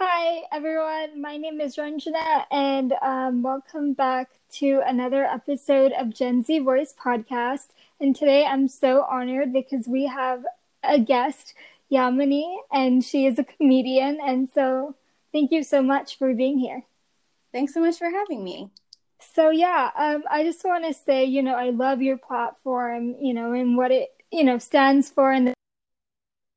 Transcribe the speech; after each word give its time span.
Hi, 0.00 0.42
everyone. 0.52 1.20
My 1.20 1.36
name 1.38 1.60
is 1.60 1.74
Ranjana, 1.74 2.44
and 2.52 2.92
um, 3.02 3.42
welcome 3.42 3.94
back 3.94 4.28
to 4.52 4.80
another 4.86 5.24
episode 5.24 5.90
of 5.90 6.14
Gen 6.14 6.44
Z 6.44 6.60
Voice 6.60 6.94
podcast. 6.96 7.70
And 8.00 8.14
today 8.14 8.44
I'm 8.44 8.68
so 8.68 9.02
honored 9.10 9.52
because 9.52 9.88
we 9.88 10.06
have 10.06 10.44
a 10.84 11.00
guest, 11.00 11.52
Yamini, 11.90 12.58
and 12.70 13.02
she 13.02 13.26
is 13.26 13.40
a 13.40 13.44
comedian. 13.44 14.20
And 14.24 14.48
so 14.48 14.94
thank 15.32 15.50
you 15.50 15.64
so 15.64 15.82
much 15.82 16.16
for 16.16 16.32
being 16.32 16.60
here. 16.60 16.84
Thanks 17.50 17.74
so 17.74 17.80
much 17.80 17.98
for 17.98 18.08
having 18.08 18.44
me. 18.44 18.70
So, 19.18 19.50
yeah, 19.50 19.90
um, 19.96 20.22
I 20.30 20.44
just 20.44 20.64
want 20.64 20.84
to 20.84 20.94
say, 20.94 21.24
you 21.24 21.42
know, 21.42 21.56
I 21.56 21.70
love 21.70 22.02
your 22.02 22.18
platform, 22.18 23.16
you 23.20 23.34
know, 23.34 23.52
and 23.52 23.76
what 23.76 23.90
it, 23.90 24.10
you 24.30 24.44
know, 24.44 24.58
stands 24.58 25.10
for 25.10 25.32
and, 25.32 25.52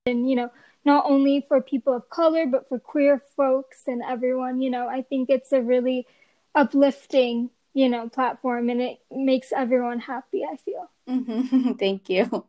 and 0.05 0.29
you 0.29 0.35
know, 0.35 0.51
not 0.83 1.05
only 1.07 1.45
for 1.47 1.61
people 1.61 1.93
of 1.93 2.09
color, 2.09 2.45
but 2.45 2.67
for 2.67 2.79
queer 2.79 3.21
folks 3.35 3.83
and 3.87 4.01
everyone. 4.01 4.61
You 4.61 4.69
know, 4.69 4.87
I 4.87 5.03
think 5.03 5.29
it's 5.29 5.51
a 5.51 5.61
really 5.61 6.07
uplifting, 6.55 7.49
you 7.73 7.89
know, 7.89 8.09
platform 8.09 8.69
and 8.69 8.81
it 8.81 8.99
makes 9.11 9.51
everyone 9.51 9.99
happy, 9.99 10.43
I 10.43 10.57
feel. 10.57 10.89
Mm-hmm. 11.07 11.73
Thank 11.79 12.09
you. 12.09 12.45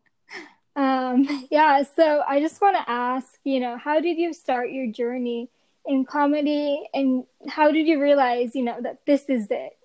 Um, 0.74 1.46
yeah, 1.50 1.82
so 1.82 2.22
I 2.26 2.40
just 2.40 2.60
want 2.60 2.76
to 2.76 2.90
ask, 2.90 3.38
you 3.44 3.60
know, 3.60 3.76
how 3.76 4.00
did 4.00 4.16
you 4.16 4.32
start 4.32 4.70
your 4.70 4.90
journey 4.90 5.50
in 5.84 6.04
comedy 6.04 6.82
and 6.94 7.24
how 7.48 7.70
did 7.70 7.86
you 7.86 8.00
realize, 8.00 8.54
you 8.54 8.62
know, 8.62 8.80
that 8.80 9.04
this 9.06 9.28
is 9.28 9.48
it? 9.50 9.76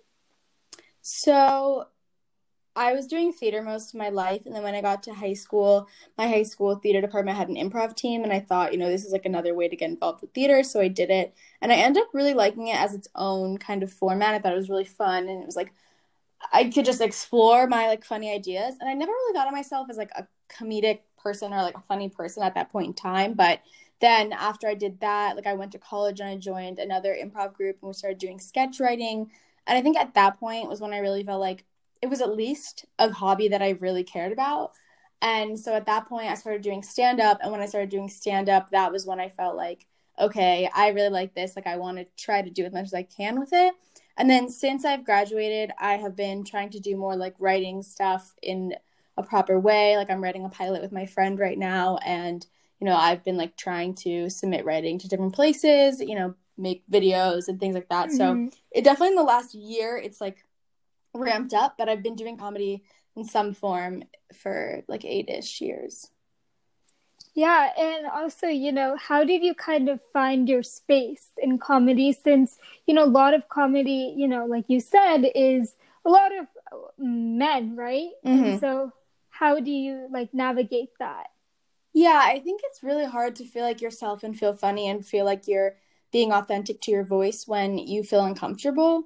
So 1.02 1.88
I 2.78 2.94
was 2.94 3.08
doing 3.08 3.34
theater 3.34 3.62
most 3.62 3.94
of 3.94 3.98
my 3.98 4.10
life, 4.10 4.46
and 4.46 4.56
then 4.56 4.64
when 4.64 4.76
I 4.76 4.82
got 4.82 5.04
to 5.04 5.14
high 5.14 5.34
school, 5.34 5.88
my 6.18 6.28
high 6.28 6.44
school 6.44 6.76
theater 6.76 7.02
department 7.02 7.38
had 7.38 7.50
an 7.50 7.56
improv 7.56 7.96
team, 7.96 8.24
and 8.24 8.32
I 8.32 8.40
thought, 8.40 8.72
you 8.72 8.80
know, 8.80 8.90
this 8.90 9.04
is 9.04 9.12
like 9.12 9.26
another 9.26 9.54
way 9.54 9.68
to 9.68 9.76
get 9.76 9.90
involved 9.90 10.22
with 10.22 10.34
theater, 10.34 10.64
so 10.64 10.80
I 10.80 10.88
did 10.88 11.10
it, 11.10 11.34
and 11.62 11.72
I 11.72 11.76
ended 11.76 12.04
up 12.04 12.10
really 12.14 12.34
liking 12.34 12.68
it 12.68 12.78
as 12.78 12.94
its 12.94 13.08
own 13.16 13.58
kind 13.58 13.84
of 13.84 13.92
format. 13.92 14.36
I 14.36 14.40
thought 14.40 14.54
it 14.54 14.58
was 14.58 14.70
really 14.70 14.86
fun, 14.86 15.28
and 15.28 15.42
it 15.42 15.46
was 15.46 15.56
like 15.58 15.74
I 16.54 16.66
could 16.66 16.86
just 16.86 17.02
explore 17.02 17.68
my 17.68 17.88
like 17.88 18.06
funny 18.06 18.32
ideas, 18.34 18.76
and 18.80 18.90
I 18.90 18.94
never 18.94 19.12
really 19.12 19.34
thought 19.34 19.48
of 19.48 19.54
myself 19.54 19.90
as 19.90 19.98
like 19.98 20.12
a 20.16 20.28
comedic 20.50 21.00
person 21.18 21.54
or 21.54 21.62
like 21.64 21.78
a 21.78 21.82
funny 21.82 22.10
person 22.10 22.44
at 22.44 22.56
that 22.56 22.72
point 22.72 22.88
in 22.88 22.94
time, 22.94 23.34
but 23.34 23.60
then 24.00 24.32
after 24.34 24.68
I 24.68 24.76
did 24.76 25.00
that, 25.00 25.36
like 25.36 25.48
I 25.48 25.54
went 25.56 25.72
to 25.72 25.80
college 25.80 26.20
and 26.20 26.30
I 26.30 26.38
joined 26.38 26.80
another 26.80 27.16
improv 27.16 27.54
group 27.54 27.78
and 27.82 27.88
we 27.88 27.94
started 27.94 28.20
doing 28.20 28.40
sketch 28.40 28.80
writing. 28.80 29.32
And 29.66 29.78
I 29.78 29.82
think 29.82 29.98
at 29.98 30.14
that 30.14 30.40
point 30.40 30.70
was 30.70 30.80
when 30.82 30.94
I 30.94 31.00
really 31.00 31.24
felt 31.24 31.42
like 31.42 31.66
it 32.02 32.08
was 32.08 32.22
at 32.22 32.36
least 32.36 32.86
a 33.00 33.12
hobby 33.12 33.48
that 33.50 33.62
I 33.62 33.72
really 33.72 34.04
cared 34.04 34.32
about. 34.32 34.72
And 35.22 35.60
so 35.60 35.74
at 35.74 35.88
that 35.88 36.08
point, 36.08 36.30
I 36.30 36.36
started 36.36 36.62
doing 36.62 36.84
stand 36.84 37.20
up. 37.20 37.40
And 37.42 37.52
when 37.52 37.62
I 37.62 37.66
started 37.66 37.90
doing 37.90 38.10
stand 38.10 38.50
up, 38.50 38.70
that 38.70 38.92
was 38.92 39.06
when 39.06 39.20
I 39.20 39.30
felt 39.30 39.56
like, 39.56 39.88
okay, 40.20 40.70
I 40.74 40.90
really 40.90 41.10
like 41.10 41.34
this. 41.34 41.56
Like, 41.56 41.68
I 41.68 41.78
want 41.78 41.98
to 41.98 42.06
try 42.18 42.42
to 42.42 42.50
do 42.50 42.66
as 42.66 42.74
much 42.74 42.86
as 42.86 42.94
I 42.94 43.04
can 43.04 43.40
with 43.40 43.50
it. 43.52 43.74
And 44.18 44.30
then 44.30 44.50
since 44.50 44.86
I've 44.86 45.06
graduated, 45.06 45.72
I 45.80 45.94
have 45.98 46.16
been 46.16 46.44
trying 46.44 46.70
to 46.72 46.80
do 46.80 46.96
more 46.96 47.16
like 47.16 47.36
writing 47.40 47.84
stuff 47.84 48.34
in 48.42 48.76
a 49.16 49.24
proper 49.24 49.60
way. 49.60 49.98
Like, 49.98 50.10
I'm 50.10 50.24
writing 50.24 50.46
a 50.46 50.50
pilot 50.50 50.82
with 50.82 50.92
my 50.92 51.06
friend 51.06 51.40
right 51.40 51.58
now. 51.58 51.98
And, 51.98 52.46
you 52.80 52.86
know, 52.86 52.96
I've 52.96 53.24
been 53.24 53.38
like 53.38 53.58
trying 53.58 53.96
to 53.96 54.30
submit 54.30 54.66
writing 54.66 55.00
to 55.00 55.08
different 55.08 55.34
places, 55.34 56.00
you 56.00 56.16
know, 56.16 56.36
make 56.58 56.84
videos 56.92 57.48
and 57.48 57.60
things 57.60 57.76
like 57.76 57.90
that. 57.90 58.10
Mm-hmm. 58.10 58.48
So 58.48 58.58
it 58.72 58.84
definitely 58.84 59.10
in 59.10 59.16
the 59.16 59.24
last 59.24 59.54
year, 59.54 59.98
it's 59.98 60.22
like 60.22 60.44
ramped 61.18 61.54
up, 61.54 61.76
but 61.78 61.90
I've 61.90 62.04
been 62.04 62.16
doing 62.16 62.38
comedy 62.38 62.84
in 63.16 63.24
some 63.24 63.54
form 63.54 64.04
for 64.34 64.84
like 64.88 65.04
eight 65.06 65.30
ish 65.30 65.62
years. 65.62 66.10
Yeah, 67.34 67.70
and 67.78 68.08
also, 68.08 68.48
you 68.48 68.72
know, 68.72 68.98
how 68.98 69.24
did 69.24 69.44
you 69.44 69.54
kind 69.54 69.90
of 69.90 70.00
find 70.12 70.50
your 70.50 70.64
space 70.64 71.28
in 71.38 71.60
comedy 71.60 72.12
since, 72.12 72.58
you 72.88 72.96
know, 72.96 73.04
a 73.04 73.06
lot 73.06 73.36
of 73.36 73.48
comedy, 73.48 74.16
you 74.18 74.28
know, 74.28 74.46
like 74.48 74.66
you 74.68 74.80
said, 74.80 75.24
is 75.36 75.76
a 76.04 76.10
lot 76.10 76.32
of 76.36 76.48
men, 76.98 77.76
right? 77.76 78.10
Mm-hmm. 78.26 78.44
And 78.44 78.60
so 78.60 78.92
how 79.30 79.60
do 79.60 79.70
you 79.70 80.08
like 80.12 80.34
navigate 80.34 80.90
that? 80.98 81.28
Yeah, 81.94 82.22
I 82.24 82.40
think 82.40 82.62
it's 82.64 82.82
really 82.82 83.06
hard 83.06 83.36
to 83.36 83.46
feel 83.46 83.64
like 83.64 83.82
yourself 83.82 84.24
and 84.24 84.38
feel 84.38 84.54
funny 84.54 84.88
and 84.90 85.06
feel 85.06 85.26
like 85.26 85.48
you're 85.48 85.76
being 86.12 86.32
authentic 86.32 86.82
to 86.82 86.92
your 86.92 87.04
voice 87.04 87.48
when 87.48 87.78
you 87.78 88.02
feel 88.02 88.26
uncomfortable 88.26 89.04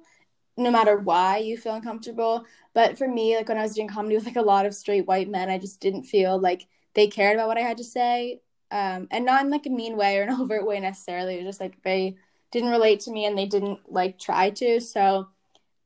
no 0.56 0.70
matter 0.70 0.98
why 0.98 1.38
you 1.38 1.56
feel 1.56 1.74
uncomfortable. 1.74 2.44
But 2.74 2.98
for 2.98 3.08
me, 3.08 3.36
like 3.36 3.48
when 3.48 3.58
I 3.58 3.62
was 3.62 3.74
doing 3.74 3.88
comedy 3.88 4.16
with 4.16 4.26
like 4.26 4.36
a 4.36 4.42
lot 4.42 4.66
of 4.66 4.74
straight 4.74 5.06
white 5.06 5.28
men, 5.28 5.50
I 5.50 5.58
just 5.58 5.80
didn't 5.80 6.04
feel 6.04 6.38
like 6.38 6.66
they 6.94 7.06
cared 7.06 7.36
about 7.36 7.48
what 7.48 7.58
I 7.58 7.62
had 7.62 7.78
to 7.78 7.84
say. 7.84 8.40
Um, 8.70 9.08
and 9.10 9.24
not 9.24 9.44
in 9.44 9.50
like 9.50 9.66
a 9.66 9.70
mean 9.70 9.96
way 9.96 10.18
or 10.18 10.22
an 10.22 10.30
overt 10.40 10.66
way 10.66 10.80
necessarily. 10.80 11.34
It 11.34 11.44
was 11.44 11.46
just 11.46 11.60
like 11.60 11.82
they 11.82 12.16
didn't 12.50 12.70
relate 12.70 13.00
to 13.00 13.10
me 13.10 13.24
and 13.24 13.36
they 13.36 13.46
didn't 13.46 13.80
like 13.90 14.18
try 14.18 14.50
to. 14.50 14.80
So 14.80 15.28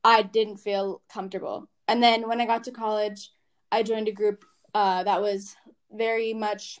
I 0.03 0.21
didn't 0.21 0.57
feel 0.57 1.01
comfortable. 1.11 1.69
And 1.87 2.03
then 2.03 2.27
when 2.27 2.41
I 2.41 2.45
got 2.45 2.65
to 2.65 2.71
college, 2.71 3.31
I 3.71 3.83
joined 3.83 4.07
a 4.07 4.13
group 4.13 4.45
uh, 4.73 5.03
that 5.03 5.21
was 5.21 5.55
very 5.91 6.33
much 6.33 6.79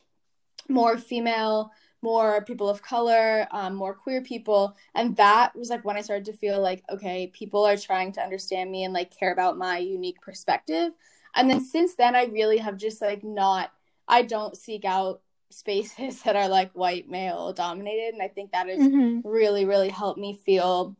more 0.69 0.97
female 0.97 1.71
more 2.01 2.43
people 2.45 2.69
of 2.69 2.81
color, 2.81 3.47
um, 3.51 3.75
more 3.75 3.93
queer 3.93 4.21
people. 4.21 4.75
And 4.93 5.15
that 5.17 5.55
was 5.55 5.69
like 5.69 5.83
when 5.83 5.97
I 5.97 6.01
started 6.01 6.25
to 6.25 6.33
feel 6.33 6.61
like, 6.61 6.83
okay, 6.89 7.27
people 7.27 7.65
are 7.65 7.77
trying 7.77 8.11
to 8.13 8.21
understand 8.21 8.71
me 8.71 8.83
and 8.83 8.93
like 8.93 9.17
care 9.17 9.31
about 9.31 9.57
my 9.57 9.77
unique 9.79 10.21
perspective. 10.21 10.91
And 11.35 11.49
then 11.49 11.63
since 11.63 11.95
then, 11.95 12.15
I 12.15 12.25
really 12.25 12.57
have 12.57 12.77
just 12.77 13.01
like 13.01 13.23
not, 13.23 13.71
I 14.07 14.21
don't 14.21 14.55
seek 14.55 14.85
out 14.85 15.21
spaces 15.49 16.21
that 16.23 16.35
are 16.35 16.47
like 16.47 16.71
white 16.73 17.09
male 17.09 17.53
dominated. 17.53 18.13
And 18.13 18.21
I 18.21 18.27
think 18.27 18.51
that 18.51 18.67
has 18.67 18.79
mm-hmm. 18.79 19.27
really, 19.27 19.65
really 19.65 19.89
helped 19.89 20.19
me 20.19 20.39
feel 20.45 20.95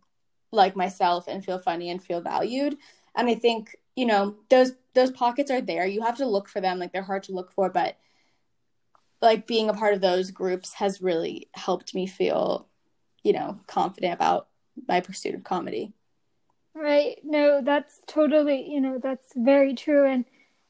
like 0.51 0.75
myself 0.75 1.27
and 1.27 1.43
feel 1.43 1.59
funny 1.59 1.89
and 1.89 2.01
feel 2.01 2.21
valued. 2.21 2.77
And 3.15 3.29
I 3.29 3.35
think, 3.35 3.75
you 3.95 4.05
know, 4.05 4.35
those 4.49 4.73
those 4.93 5.11
pockets 5.11 5.51
are 5.51 5.61
there. 5.61 5.85
You 5.85 6.01
have 6.01 6.17
to 6.17 6.25
look 6.25 6.49
for 6.49 6.61
them. 6.61 6.79
Like 6.79 6.91
they're 6.91 7.03
hard 7.03 7.23
to 7.23 7.33
look 7.33 7.51
for, 7.51 7.69
but 7.69 7.97
like 9.21 9.47
being 9.47 9.69
a 9.69 9.73
part 9.73 9.93
of 9.93 10.01
those 10.01 10.31
groups 10.31 10.73
has 10.75 11.01
really 11.01 11.49
helped 11.53 11.95
me 11.95 12.05
feel, 12.05 12.67
you 13.23 13.33
know, 13.33 13.59
confident 13.67 14.13
about 14.13 14.47
my 14.87 15.01
pursuit 15.01 15.35
of 15.35 15.43
comedy. 15.43 15.93
Right. 16.75 17.17
No, 17.23 17.61
that's 17.63 18.01
totally, 18.07 18.69
you 18.69 18.79
know, 18.79 18.99
that's 19.01 19.31
very 19.35 19.73
true. 19.73 20.05
And, 20.05 20.25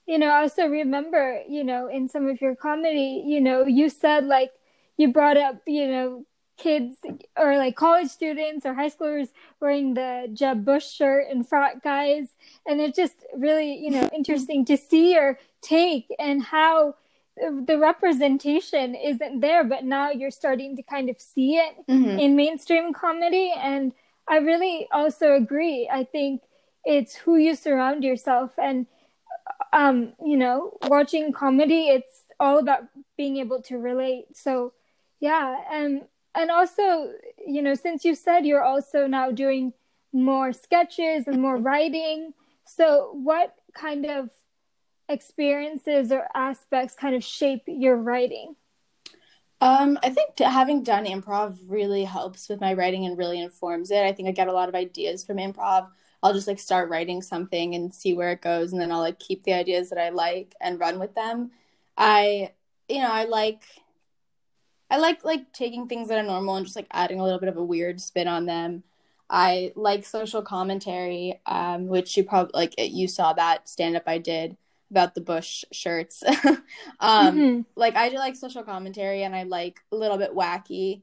you 0.06 0.18
know, 0.18 0.28
I 0.28 0.42
also 0.44 0.66
remember, 0.68 1.42
you 1.50 1.66
know, 1.66 1.90
in 1.90 2.08
some 2.08 2.28
of 2.28 2.40
your 2.40 2.56
comedy, 2.56 3.24
you 3.26 3.42
know, 3.42 3.66
you 3.66 3.90
said 3.90 4.26
like 4.26 4.52
you 4.96 5.12
brought 5.12 5.36
up, 5.36 5.62
you 5.68 5.88
know, 5.88 6.26
kids 6.58 6.98
or 7.38 7.58
like 7.58 7.76
college 7.76 8.08
students 8.08 8.66
or 8.66 8.74
high 8.74 8.90
schoolers 8.90 9.30
wearing 9.60 9.94
the 9.94 10.30
Jeb 10.34 10.66
Bush 10.66 10.90
shirt 10.90 11.28
and 11.30 11.48
frat 11.48 11.84
guys. 11.84 12.30
And 12.66 12.82
it's 12.82 12.96
just 12.96 13.16
really, 13.36 13.78
you 13.78 13.92
know, 13.92 14.10
interesting 14.16 14.66
to 14.66 14.78
see 14.78 15.14
your 15.14 15.38
take 15.62 16.08
and 16.20 16.42
how 16.42 16.96
the 17.66 17.78
representation 17.78 18.96
isn't 18.96 19.40
there, 19.40 19.64
but 19.64 19.84
now 19.84 20.10
you're 20.10 20.32
starting 20.32 20.76
to 20.76 20.84
kind 20.84 21.10
of 21.10 21.20
see 21.20 21.56
it 21.56 21.76
mm-hmm. 21.88 22.20
in 22.20 22.36
mainstream 22.36 22.94
comedy. 22.94 23.54
And 23.58 23.94
I 24.28 24.38
really 24.38 24.88
also 24.92 25.34
agree. 25.34 25.90
I 25.92 26.04
think 26.04 26.42
it's 26.84 27.16
who 27.16 27.38
you 27.38 27.56
surround 27.56 28.04
yourself 28.04 28.52
and 28.58 28.88
um, 29.74 30.14
you 30.24 30.38
know, 30.38 30.78
watching 30.84 31.32
comedy, 31.32 31.90
it's 31.90 32.24
all 32.40 32.58
about 32.60 32.84
being 33.18 33.38
able 33.38 33.62
to 33.64 33.78
relate. 33.78 34.26
So 34.36 34.74
yeah, 35.20 35.58
and 35.72 36.04
and 36.36 36.52
also, 36.52 37.12
you 37.46 37.62
know, 37.62 37.74
since 37.74 38.06
you 38.06 38.16
said 38.16 38.46
you're 38.46 38.64
also 38.64 39.08
now 39.08 39.32
doing 39.32 39.74
more 40.14 40.54
sketches 40.54 41.28
and 41.28 41.42
more 41.42 41.58
writing, 41.58 42.34
so 42.66 43.12
what 43.14 43.56
kind 43.74 44.06
of 44.06 44.30
experiences 45.10 46.12
or 46.12 46.28
aspects 46.36 46.96
kind 46.96 47.16
of 47.16 47.24
shape 47.24 47.64
your 47.68 47.96
writing? 47.96 48.56
Um, 49.60 49.98
I 50.04 50.10
think 50.12 50.38
having 50.38 50.84
done 50.84 51.06
improv 51.06 51.58
really 51.68 52.04
helps 52.04 52.48
with 52.48 52.62
my 52.62 52.74
writing 52.74 53.06
and 53.06 53.18
really 53.18 53.42
informs 53.42 53.90
it. 53.90 54.04
I 54.04 54.12
think 54.12 54.28
I 54.28 54.32
get 54.32 54.48
a 54.48 54.54
lot 54.54 54.70
of 54.70 54.76
ideas 54.76 55.26
from 55.26 55.38
improv. 55.38 55.88
I'll 56.22 56.34
just 56.34 56.48
like 56.48 56.60
start 56.60 56.90
writing 56.90 57.22
something 57.22 57.74
and 57.74 57.94
see 57.94 58.14
where 58.14 58.32
it 58.32 58.42
goes, 58.42 58.72
and 58.72 58.82
then 58.82 58.92
I'll 58.92 59.00
like 59.00 59.20
keep 59.20 59.44
the 59.44 59.54
ideas 59.54 59.90
that 59.90 60.00
I 60.00 60.10
like 60.10 60.54
and 60.62 60.80
run 60.80 61.00
with 61.00 61.16
them. 61.16 61.52
I, 61.98 62.52
you 62.88 63.00
know, 63.00 63.12
I 63.12 63.26
like, 63.26 63.64
I 64.92 64.98
like 64.98 65.26
like 65.26 65.54
taking 65.54 65.88
things 65.88 66.10
that 66.10 66.20
are 66.20 66.24
normal 66.24 66.56
and 66.56 66.66
just 66.66 66.76
like 66.76 66.88
adding 66.92 67.20
a 67.20 67.24
little 67.24 67.40
bit 67.40 67.50
of 67.50 67.58
a 67.58 67.64
weird 67.64 68.00
spin 68.00 68.28
on 68.28 68.46
them. 68.46 68.84
I 69.30 69.74
like 69.76 70.06
social 70.06 70.42
commentary, 70.42 71.42
um, 71.46 71.88
which 71.88 72.16
you 72.16 72.24
probably 72.24 72.52
like 72.54 72.76
you 72.78 73.08
saw 73.08 73.34
that 73.34 73.68
stand 73.68 73.96
up 73.96 74.04
I 74.08 74.20
did 74.20 74.56
about 74.90 75.16
the 75.16 75.22
Bush 75.22 75.64
shirts. 75.72 76.24
um, 76.48 76.58
mm-hmm. 77.00 77.62
Like 77.76 77.96
I 77.96 78.10
do 78.10 78.18
like 78.18 78.36
social 78.36 78.64
commentary 78.64 79.24
and 79.24 79.36
I 79.36 79.44
like 79.44 79.80
a 79.92 79.96
little 79.96 80.18
bit 80.18 80.36
wacky 80.36 81.02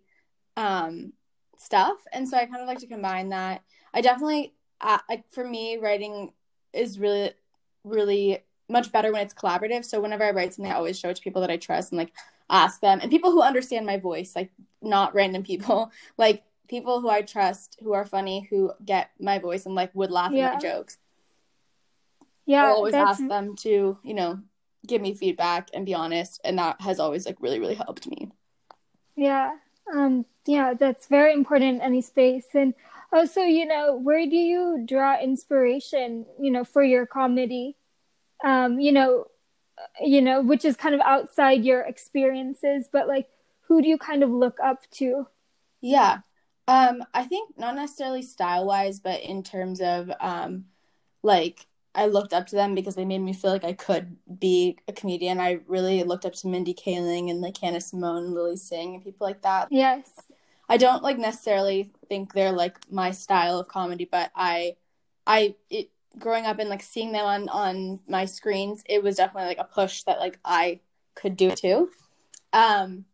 um, 0.56 1.12
stuff, 1.58 1.96
and 2.12 2.28
so 2.28 2.36
I 2.36 2.46
kind 2.46 2.62
of 2.62 2.68
like 2.68 2.78
to 2.78 2.86
combine 2.86 3.30
that. 3.30 3.62
I 3.92 4.00
definitely 4.00 4.54
uh, 4.80 4.98
like 5.08 5.24
for 5.30 5.44
me 5.46 5.78
writing 5.78 6.32
is 6.72 6.98
really 6.98 7.32
really 7.84 8.38
much 8.68 8.90
better 8.92 9.12
when 9.12 9.22
it's 9.22 9.34
collaborative. 9.34 9.84
So 9.84 10.00
whenever 10.00 10.24
I 10.24 10.30
write 10.30 10.54
something, 10.54 10.72
I 10.72 10.76
always 10.76 10.98
show 10.98 11.10
it 11.10 11.16
to 11.16 11.22
people 11.22 11.42
that 11.42 11.50
I 11.50 11.56
trust 11.56 11.92
and 11.92 11.98
like 11.98 12.12
ask 12.50 12.80
them 12.80 12.98
and 13.00 13.10
people 13.10 13.30
who 13.30 13.42
understand 13.42 13.86
my 13.86 13.98
voice, 13.98 14.34
like 14.34 14.50
not 14.82 15.14
random 15.14 15.42
people. 15.42 15.92
Like 16.16 16.44
people 16.68 17.00
who 17.00 17.10
I 17.10 17.22
trust 17.22 17.76
who 17.82 17.92
are 17.92 18.04
funny 18.04 18.46
who 18.48 18.72
get 18.84 19.10
my 19.20 19.38
voice 19.38 19.66
and 19.66 19.74
like 19.74 19.94
would 19.94 20.10
laugh 20.10 20.32
Yeah. 20.32 20.46
at 20.46 20.54
my 20.54 20.60
jokes. 20.60 20.96
Yeah, 22.46 22.64
I'll 22.64 22.74
always 22.76 22.92
that's 22.92 23.20
ask 23.20 23.28
them 23.28 23.56
to, 23.56 23.98
you 24.02 24.14
know, 24.14 24.40
give 24.86 25.00
me 25.00 25.14
feedback 25.14 25.68
and 25.72 25.86
be 25.86 25.94
honest, 25.94 26.40
and 26.44 26.58
that 26.58 26.80
has 26.80 27.00
always 27.00 27.26
like 27.26 27.36
really, 27.40 27.60
really 27.60 27.74
helped 27.74 28.06
me. 28.06 28.30
Yeah. 29.16 29.52
Um, 29.92 30.24
yeah, 30.46 30.74
that's 30.74 31.06
very 31.06 31.32
important 31.32 31.76
in 31.76 31.80
any 31.80 32.00
space. 32.02 32.46
And 32.54 32.74
also, 33.12 33.40
you 33.40 33.66
know, 33.66 33.96
where 33.96 34.26
do 34.26 34.36
you 34.36 34.84
draw 34.86 35.18
inspiration, 35.20 36.26
you 36.40 36.50
know, 36.50 36.64
for 36.64 36.82
your 36.82 37.06
comedy? 37.06 37.76
Um, 38.42 38.80
you 38.80 38.92
know, 38.92 39.26
you 40.00 40.20
know, 40.20 40.42
which 40.42 40.64
is 40.64 40.76
kind 40.76 40.94
of 40.94 41.00
outside 41.00 41.64
your 41.64 41.82
experiences, 41.82 42.88
but 42.92 43.08
like 43.08 43.28
who 43.68 43.82
do 43.82 43.88
you 43.88 43.98
kind 43.98 44.22
of 44.22 44.30
look 44.30 44.58
up 44.62 44.88
to? 44.92 45.26
Yeah. 45.80 46.18
Um, 46.66 47.04
I 47.12 47.24
think 47.24 47.58
not 47.58 47.76
necessarily 47.76 48.22
style 48.22 48.66
wise, 48.66 49.00
but 49.00 49.20
in 49.20 49.42
terms 49.42 49.80
of 49.80 50.10
um 50.20 50.66
like 51.22 51.66
I 51.94 52.06
looked 52.06 52.32
up 52.32 52.46
to 52.48 52.56
them 52.56 52.74
because 52.74 52.96
they 52.96 53.04
made 53.04 53.20
me 53.20 53.32
feel 53.32 53.52
like 53.52 53.64
I 53.64 53.72
could 53.72 54.16
be 54.40 54.78
a 54.88 54.92
comedian. 54.92 55.38
I 55.38 55.60
really 55.68 56.02
looked 56.02 56.24
up 56.24 56.34
to 56.34 56.48
Mindy 56.48 56.74
Kaling 56.74 57.30
and 57.30 57.40
like 57.40 57.56
Hannah 57.58 57.80
Simone 57.80 58.34
Lily 58.34 58.56
Singh 58.56 58.94
and 58.94 59.04
people 59.04 59.26
like 59.26 59.42
that. 59.42 59.68
Yes. 59.70 60.10
I 60.68 60.76
don't 60.76 61.02
like 61.02 61.18
necessarily 61.18 61.92
think 62.08 62.32
they're 62.32 62.52
like 62.52 62.78
my 62.90 63.10
style 63.10 63.58
of 63.58 63.68
comedy, 63.68 64.08
but 64.10 64.30
I 64.34 64.76
I 65.26 65.54
it 65.70 65.90
growing 66.18 66.46
up 66.46 66.58
and 66.58 66.68
like 66.68 66.82
seeing 66.82 67.12
them 67.12 67.24
on 67.24 67.48
on 67.48 68.00
my 68.08 68.24
screens, 68.24 68.82
it 68.88 69.02
was 69.02 69.16
definitely 69.16 69.48
like 69.48 69.58
a 69.58 69.64
push 69.64 70.02
that 70.04 70.18
like 70.18 70.38
I 70.44 70.80
could 71.14 71.36
do 71.36 71.50
too. 71.50 71.90
Um 72.52 73.04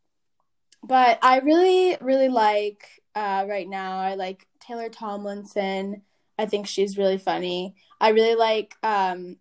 but 0.83 1.19
I 1.23 1.41
really 1.41 1.97
really 2.01 2.29
like 2.29 3.03
uh 3.15 3.45
right 3.49 3.69
now 3.69 3.99
I 3.99 4.15
like 4.15 4.47
Taylor 4.61 4.89
Tomlinson. 4.89 6.03
I 6.41 6.47
think 6.47 6.67
she's 6.67 6.99
really 6.99 7.19
funny. 7.19 7.75
I 8.01 8.11
really 8.11 8.35
like 8.37 8.77
um 8.83 9.37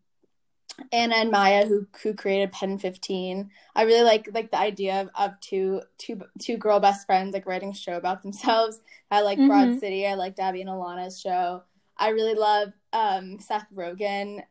Anna 0.92 1.16
and 1.16 1.32
Maya 1.32 1.66
who 1.66 1.88
who 2.04 2.14
created 2.14 2.52
Pen 2.52 2.78
15. 2.78 3.52
I 3.76 3.84
really 3.84 4.04
like 4.04 4.30
like 4.34 4.52
the 4.52 4.60
idea 4.60 5.02
of, 5.02 5.10
of 5.16 5.40
two 5.42 5.82
two 5.98 6.22
two 6.40 6.58
girl 6.58 6.80
best 6.80 7.06
friends 7.06 7.34
like 7.34 7.46
writing 7.46 7.70
a 7.72 7.76
show 7.76 7.98
about 7.98 8.22
themselves. 8.24 8.80
I 9.12 9.22
like 9.22 9.46
Broad 9.46 9.70
Mhm. 9.70 9.80
City. 9.80 10.08
I 10.08 10.16
like 10.16 10.38
Abbi 10.40 10.62
and 10.62 10.70
Ilana's 10.70 11.20
show. 11.20 11.64
I 11.98 12.10
really 12.10 12.36
love 12.36 12.70
um 12.94 13.40
Seth 13.40 13.68
Rogen. 13.76 14.44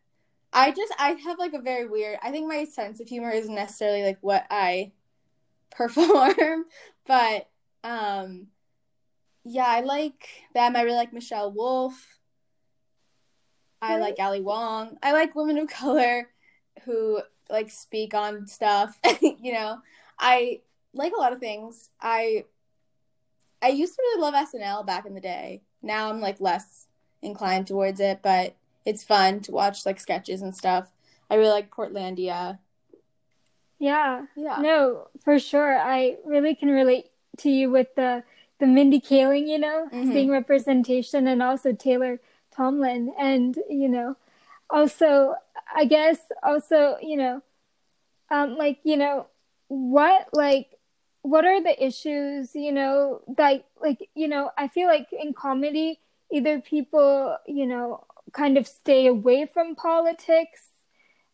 I 0.53 0.71
just 0.73 0.93
I 0.99 1.13
have 1.13 1.39
like 1.39 1.55
a 1.55 1.61
very 1.63 1.87
weird 1.89 2.19
I 2.23 2.31
think 2.31 2.49
my 2.49 2.65
sense 2.65 3.01
of 3.01 3.09
humor 3.09 3.31
isn't 3.31 3.55
necessarily 3.55 4.03
like 4.05 4.19
what 4.23 4.47
I 4.51 4.93
perform, 5.71 6.67
but 7.07 7.49
um 7.85 8.49
yeah, 9.45 9.67
I 9.67 9.81
like 9.81 10.29
them. 10.55 10.77
I 10.77 10.83
really 10.83 10.97
like 10.97 11.13
Michelle 11.13 11.53
Wolf. 11.53 12.18
I 13.81 13.99
like 13.99 14.17
Ali 14.19 14.41
Wong. 14.41 14.99
I 15.03 15.13
like 15.13 15.35
women 15.35 15.59
of 15.59 15.69
color 15.69 16.29
who 16.85 17.21
like 17.51 17.71
speak 17.71 18.15
on 18.15 18.47
stuff. 18.47 18.99
you 19.21 19.53
know, 19.53 19.79
I 20.19 20.61
like 20.95 21.13
a 21.13 21.21
lot 21.21 21.33
of 21.33 21.41
things. 21.41 21.91
I 22.01 22.45
I 23.63 23.69
used 23.69 23.95
to 23.95 24.03
really 24.03 24.23
love 24.23 24.35
SNL 24.35 24.87
back 24.87 25.07
in 25.07 25.15
the 25.15 25.21
day. 25.21 25.63
Now 25.83 26.11
I'm 26.11 26.21
like 26.21 26.41
less 26.41 26.87
inclined 27.23 27.67
towards 27.67 28.01
it, 28.01 28.21
but 28.23 28.55
it's 28.85 29.05
fun 29.05 29.41
to 29.41 29.53
watch 29.53 29.85
like 29.85 30.01
sketches 30.01 30.43
and 30.43 30.55
stuff. 30.55 30.91
I 31.31 31.35
really 31.35 31.51
like 31.51 31.71
Portlandia. 31.71 32.59
Yeah. 33.79 34.27
Yeah. 34.37 34.59
No, 34.61 35.09
for 35.23 35.39
sure. 35.39 35.79
I 35.79 36.17
really 36.25 36.55
can 36.55 36.69
relate 36.69 37.07
to 37.39 37.51
you 37.51 37.71
with 37.71 37.95
the 37.95 38.25
the 38.59 38.67
Mindy 38.67 39.01
Kaling, 39.01 39.47
you 39.49 39.59
know, 39.59 39.89
Mhm. 39.93 40.13
seeing 40.13 40.31
representation 40.31 41.29
and 41.29 41.41
also 41.41 41.73
Taylor 41.73 42.21
Tomlin. 42.59 43.15
And, 43.19 43.57
you 43.71 43.89
know, 43.89 44.17
also 44.71 45.37
I 45.75 45.85
guess 45.87 46.19
also, 46.43 46.97
you 47.03 47.17
know, 47.17 47.43
um 48.31 48.57
like, 48.59 48.81
you 48.85 48.97
know, 48.97 49.27
what 49.69 50.29
like 50.33 50.69
what 51.23 51.45
are 51.47 51.63
the 51.63 51.85
issues, 51.85 52.55
you 52.55 52.73
know, 52.73 53.23
that 53.37 53.65
like, 53.83 54.09
you 54.15 54.29
know, 54.29 54.51
I 54.59 54.69
feel 54.69 54.89
like 54.89 55.09
in 55.13 55.35
comedy 55.35 56.01
either 56.33 56.61
people, 56.61 57.39
you 57.47 57.67
know, 57.67 58.05
kind 58.33 58.59
of 58.59 58.67
stay 58.67 59.07
away 59.07 59.47
from 59.47 59.75
politics 59.77 60.69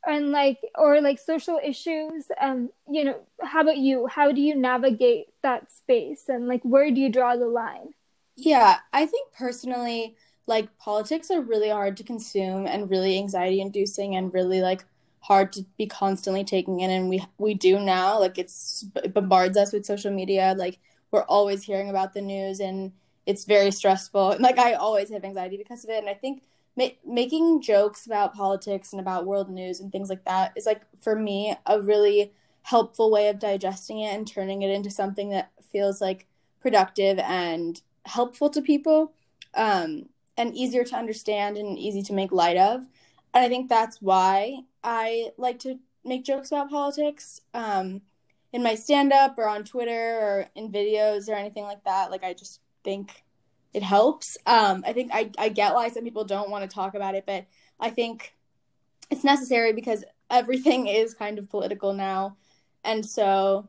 and 0.07 0.31
like 0.33 0.61
or 0.77 1.01
like 1.01 1.19
social 1.19 1.61
issues. 1.65 2.27
Um 2.41 2.71
you 2.91 3.05
know 3.05 3.21
how 3.43 3.63
about 3.63 3.79
you? 3.79 4.07
How 4.07 4.33
do 4.33 4.41
you 4.43 4.57
navigate 4.57 5.29
that 5.43 5.73
space? 5.73 6.29
And 6.29 6.49
like 6.49 6.63
where 6.63 6.91
do 6.91 7.01
you 7.01 7.11
draw 7.11 7.37
the 7.37 7.47
line? 7.49 7.95
Yeah, 8.37 8.79
I 8.93 9.07
think 9.07 9.33
personally, 9.33 10.17
like 10.47 10.77
politics 10.79 11.31
are 11.31 11.41
really 11.41 11.71
hard 11.71 11.97
to 11.97 12.05
consume 12.05 12.67
and 12.67 12.91
really 12.91 13.19
anxiety 13.19 13.61
inducing 13.61 14.17
and 14.17 14.33
really 14.35 14.61
like 14.61 14.85
hard 15.21 15.53
to 15.53 15.65
be 15.79 15.87
constantly 15.87 16.45
taking 16.45 16.81
in 16.81 16.91
and 16.91 17.09
we 17.09 17.25
we 17.39 17.55
do 17.55 17.81
now. 17.81 18.19
Like 18.19 18.39
it's 18.39 18.85
it 18.97 19.15
bombards 19.15 19.57
us 19.57 19.73
with 19.73 19.87
social 19.87 20.13
media. 20.13 20.55
Like 20.57 20.79
we're 21.11 21.23
always 21.25 21.63
hearing 21.63 21.89
about 21.89 22.13
the 22.13 22.21
news 22.21 22.61
and 22.61 22.93
it's 23.27 23.45
very 23.45 23.71
stressful. 23.71 24.33
And 24.33 24.43
like 24.49 24.59
I 24.59 24.75
always 24.75 25.11
have 25.11 25.25
anxiety 25.25 25.57
because 25.57 25.85
of 25.85 25.91
it 25.91 25.99
and 25.99 26.09
I 26.09 26.15
think 26.15 26.43
ma- 26.77 26.89
making 27.07 27.63
jokes 27.63 28.05
about 28.07 28.35
politics 28.35 28.93
and 28.93 29.01
about 29.01 29.27
world 29.27 29.49
news 29.49 29.81
and 29.81 29.91
things 29.91 30.11
like 30.11 30.25
that 30.25 30.53
is 30.57 30.67
like 30.67 30.83
for 31.01 31.17
me 31.17 31.57
a 31.67 31.81
really 31.81 32.33
helpful 32.63 33.11
way 33.11 33.29
of 33.29 33.39
digesting 33.39 34.01
it 34.01 34.15
and 34.15 34.27
turning 34.27 34.63
it 34.63 34.71
into 34.71 34.91
something 34.91 35.31
that 35.31 35.53
feels 35.73 36.01
like 36.01 36.27
productive 36.61 37.19
and 37.19 37.81
helpful 38.07 38.51
to 38.51 38.61
people. 38.61 39.13
Um, 39.55 40.09
and 40.37 40.55
easier 40.55 40.85
to 40.85 40.97
understand 40.97 41.57
and 41.57 41.79
easy 41.79 42.03
to 42.03 42.13
make 42.13 42.33
light 42.33 42.57
of. 42.57 42.81
And 43.33 43.45
I 43.45 43.49
think 43.49 43.69
that's 43.69 44.01
why 44.01 44.61
I 44.83 45.31
like 45.37 45.59
to 45.61 45.79
make 46.05 46.25
jokes 46.25 46.53
about 46.53 46.71
politics 46.71 47.41
um, 47.53 48.03
in 48.53 48.63
my 48.63 48.75
stand 48.75 49.13
up 49.13 49.39
or 49.39 49.49
on 49.49 49.65
Twitter 49.65 50.19
or 50.21 50.47
in 50.55 50.71
videos 50.71 51.29
or 51.29 51.35
anything 51.35 51.65
like 51.65 51.85
that. 51.85 52.11
Like, 52.11 52.25
I 52.25 52.35
just 52.35 52.61
think 52.83 53.25
it 53.73 53.83
helps. 53.83 54.37
Um, 54.47 54.85
I 54.87 54.93
think 54.93 55.11
I, 55.13 55.31
I 55.39 55.49
get 55.49 55.75
why 55.75 55.89
some 55.89 56.05
people 56.05 56.25
don't 56.25 56.51
want 56.51 56.69
to 56.69 56.75
talk 56.75 56.95
about 56.95 57.15
it, 57.15 57.25
but 57.27 57.47
I 57.81 57.91
think 57.91 58.35
it's 59.11 59.25
necessary 59.25 59.73
because 59.73 60.05
everything 60.31 60.87
is 60.89 61.15
kind 61.15 61.39
of 61.39 61.51
political 61.51 61.93
now. 61.93 62.37
And 62.85 63.05
so 63.05 63.69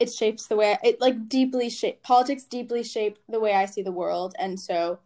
it 0.00 0.10
shapes 0.10 0.46
the 0.46 0.56
way 0.56 0.78
it 0.82 1.00
like 1.00 1.28
deeply 1.28 1.68
shape 1.68 2.02
politics 2.02 2.44
deeply 2.44 2.82
shape 2.82 3.18
the 3.28 3.38
way 3.38 3.54
I 3.54 3.66
see 3.66 3.82
the 3.82 3.92
world 3.92 4.34
and 4.38 4.58
so 4.58 4.98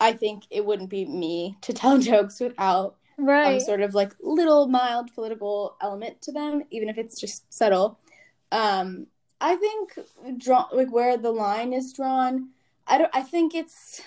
I 0.00 0.12
think 0.12 0.44
it 0.50 0.64
wouldn't 0.64 0.90
be 0.90 1.04
me 1.04 1.56
to 1.62 1.72
tell 1.72 1.98
jokes 2.12 2.40
without 2.40 2.96
some 3.16 3.26
right. 3.26 3.62
sort 3.62 3.80
of 3.80 3.94
like 3.94 4.12
little 4.20 4.68
mild 4.68 5.12
political 5.14 5.76
element 5.80 6.20
to 6.22 6.32
them 6.32 6.62
even 6.70 6.88
if 6.88 6.98
it's 6.98 7.20
just 7.20 7.52
subtle. 7.52 7.98
Um 8.52 9.06
I 9.40 9.56
think 9.56 9.98
draw 10.38 10.68
like 10.72 10.90
where 10.90 11.16
the 11.16 11.32
line 11.32 11.72
is 11.72 11.92
drawn 11.92 12.50
I 12.86 12.98
don't 12.98 13.10
I 13.14 13.22
think 13.22 13.54
it's 13.54 14.02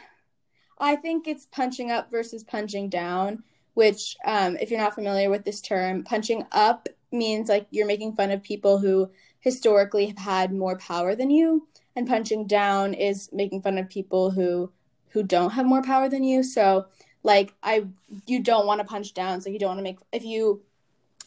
I 0.78 0.96
think 0.96 1.28
it's 1.28 1.48
punching 1.52 1.92
up 1.92 2.10
versus 2.12 2.44
punching 2.44 2.90
down 2.90 3.44
which 3.74 4.16
um 4.26 4.58
if 4.58 4.70
you're 4.72 4.80
not 4.80 4.96
familiar 4.96 5.30
with 5.30 5.46
this 5.46 5.62
term 5.62 6.04
punching 6.04 6.46
up 6.52 6.88
means 7.12 7.50
like 7.50 7.68
you're 7.72 7.88
making 7.88 8.14
fun 8.14 8.32
of 8.32 8.44
people 8.44 8.78
who 8.80 9.10
historically 9.40 10.08
have 10.08 10.18
had 10.18 10.54
more 10.54 10.78
power 10.78 11.16
than 11.16 11.30
you 11.30 11.68
and 11.96 12.08
punching 12.08 12.46
down 12.46 12.94
is 12.94 13.30
making 13.34 13.62
fun 13.62 13.78
of 13.78 13.90
people 13.90 14.32
who 14.32 14.72
who 15.12 15.24
don't 15.24 15.52
have 15.52 15.66
more 15.66 15.82
power 15.82 16.10
than 16.10 16.24
you. 16.24 16.44
So 16.44 16.88
like 17.24 17.54
i 17.64 17.86
you 18.26 18.42
don't 18.42 18.66
want 18.66 18.80
to 18.80 18.86
punch 18.86 19.14
down 19.14 19.42
so 19.42 19.50
you 19.50 19.60
don't 19.60 19.70
want 19.70 19.80
to 19.80 19.84
make 19.84 20.00
if 20.12 20.24
you 20.24 20.62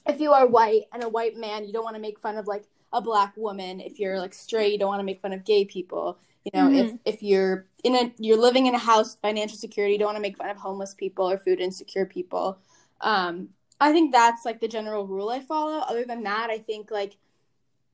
if 0.06 0.20
you 0.20 0.32
are 0.32 0.46
white 0.46 0.82
and 0.92 1.02
a 1.02 1.08
white 1.08 1.36
man 1.36 1.64
you 1.64 1.72
don't 1.72 1.84
want 1.84 1.96
to 1.96 2.02
make 2.02 2.18
fun 2.18 2.36
of 2.36 2.46
like 2.46 2.64
a 2.94 3.00
black 3.00 3.34
woman. 3.38 3.80
If 3.80 3.98
you're 3.98 4.18
like 4.18 4.34
straight 4.34 4.72
you 4.72 4.78
don't 4.78 4.88
want 4.88 5.00
to 5.00 5.04
make 5.04 5.22
fun 5.22 5.32
of 5.32 5.44
gay 5.44 5.64
people. 5.64 6.18
You 6.44 6.50
know 6.54 6.70
if 6.70 6.92
if 7.04 7.22
you're 7.22 7.66
in 7.84 7.94
a 7.94 8.12
you're 8.18 8.38
living 8.38 8.66
in 8.66 8.74
a 8.74 8.78
house 8.78 9.14
financial 9.16 9.56
security 9.56 9.94
you 9.94 9.98
don't 9.98 10.08
want 10.08 10.16
to 10.16 10.22
make 10.22 10.36
fun 10.36 10.50
of 10.50 10.56
homeless 10.56 10.94
people 10.94 11.30
or 11.30 11.38
food 11.38 11.60
insecure 11.60 12.06
people. 12.06 12.58
Um 13.00 13.50
i 13.80 13.92
think 13.92 14.12
that's 14.12 14.44
like 14.44 14.60
the 14.60 14.68
general 14.68 15.06
rule 15.06 15.30
i 15.30 15.40
follow. 15.40 15.78
Other 15.78 16.04
than 16.04 16.22
that 16.24 16.50
i 16.50 16.58
think 16.58 16.90
like 16.90 17.16